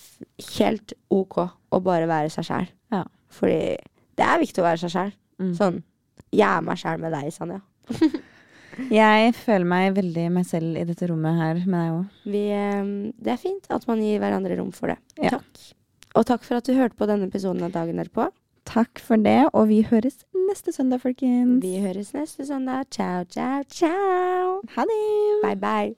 helt 0.57 0.93
OK 1.11 1.41
å 1.43 1.79
bare 1.83 2.07
være 2.09 2.31
seg 2.31 2.47
sjæl. 2.47 2.69
Ja. 2.93 3.03
Fordi 3.31 3.61
det 4.19 4.27
er 4.27 4.41
viktig 4.41 4.63
å 4.63 4.67
være 4.67 4.81
seg 4.83 4.93
sjæl. 4.95 5.11
Mm. 5.41 5.53
Sånn. 5.57 5.81
Jeg 6.31 6.47
er 6.47 6.63
meg 6.65 6.79
sjæl 6.79 7.01
med 7.01 7.13
deg, 7.15 7.31
Sanja. 7.35 7.61
Jeg 8.91 9.33
føler 9.35 9.67
meg 9.67 9.95
veldig 9.97 10.25
meg 10.31 10.45
selv 10.47 10.77
i 10.79 10.85
dette 10.87 11.09
rommet 11.11 11.35
her 11.37 11.57
med 11.65 11.75
deg 11.75 11.95
òg. 11.97 12.05
Eh, 12.31 12.91
det 13.19 13.33
er 13.33 13.41
fint 13.41 13.67
at 13.73 13.87
man 13.89 13.99
gir 14.03 14.21
hverandre 14.23 14.55
rom 14.59 14.71
for 14.75 14.93
det. 14.93 14.99
Ja. 15.19 15.35
Takk. 15.35 15.65
Og 16.15 16.27
takk 16.27 16.45
for 16.47 16.59
at 16.59 16.67
du 16.67 16.75
hørte 16.75 16.97
på 16.99 17.07
denne 17.07 17.27
episoden 17.27 17.63
av 17.67 17.75
Dagen 17.75 17.99
derpå. 17.99 18.29
Takk 18.67 19.01
for 19.03 19.19
det, 19.19 19.49
og 19.57 19.67
vi 19.71 19.81
høres 19.83 20.21
neste 20.47 20.71
søndag, 20.75 21.01
folkens. 21.03 21.59
Vi 21.63 21.79
høres 21.83 22.13
neste 22.15 22.45
søndag. 22.47 22.87
Ciao, 22.93 23.23
ciao, 23.25 23.63
ciao. 23.67 24.61
Ha 24.75 24.85
det! 24.87 24.99
Bye, 25.43 25.55
bye. 25.59 25.95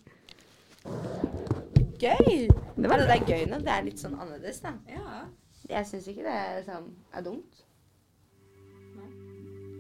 Gøy! 2.02 2.48
Det 2.78 2.90
var 2.90 3.04
det 3.04 3.10
er 3.14 3.28
gøy 3.28 3.46
når 3.52 3.66
det 3.68 3.74
er 3.74 3.86
litt 3.86 4.02
sånn 4.02 4.16
annerledes, 4.18 4.64
da. 4.64 4.74
Ja. 4.90 5.26
Jeg 5.70 5.88
syns 5.88 6.08
ikke 6.12 6.26
det 6.26 6.34
er, 6.34 6.64
sånn, 6.66 6.90
er 7.14 7.26
dumt. 7.26 7.64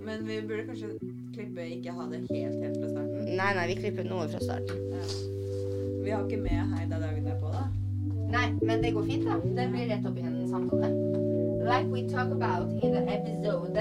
Men 0.05 0.27
vi 0.27 0.41
burde 0.47 0.63
kanskje 0.67 0.87
klippe 1.33 1.67
ikke 1.75 1.91
ha 1.91 2.07
det 2.11 2.19
helt, 2.29 2.57
helt 2.63 2.77
fra 2.79 2.89
starten. 2.89 3.29
Nei, 3.37 3.51
nei, 3.55 3.67
vi 3.71 3.75
klipper 3.79 4.07
noe 4.07 4.27
fra 4.27 4.41
starten. 4.43 4.77
Vi 6.03 6.11
har 6.11 6.25
ikke 6.27 6.41
med 6.43 6.73
Heida 6.75 6.99
dagen 6.99 7.23
derpå, 7.29 7.51
da. 7.53 7.63
Nei, 8.33 8.47
men 8.61 8.83
det 8.83 8.91
går 8.93 9.05
fint, 9.07 9.27
da. 9.29 9.39
Det 9.43 9.69
blir 9.71 9.87
rett 9.93 10.07
opp 10.09 10.17
igjen 10.19 10.35
en 10.35 10.49
samtale. 10.51 10.91
Like 11.63 11.87
we 11.87 12.03
talk 12.09 12.31
about 12.31 12.67
in 12.83 12.91
the 12.91 13.03
episode. 13.07 13.79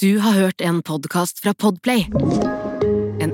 Du 0.00 0.18
har 0.18 0.32
hørt 0.32 0.60
en 0.60 0.82
podkast 0.82 1.38
fra 1.38 1.54
Podplay. 1.54 2.06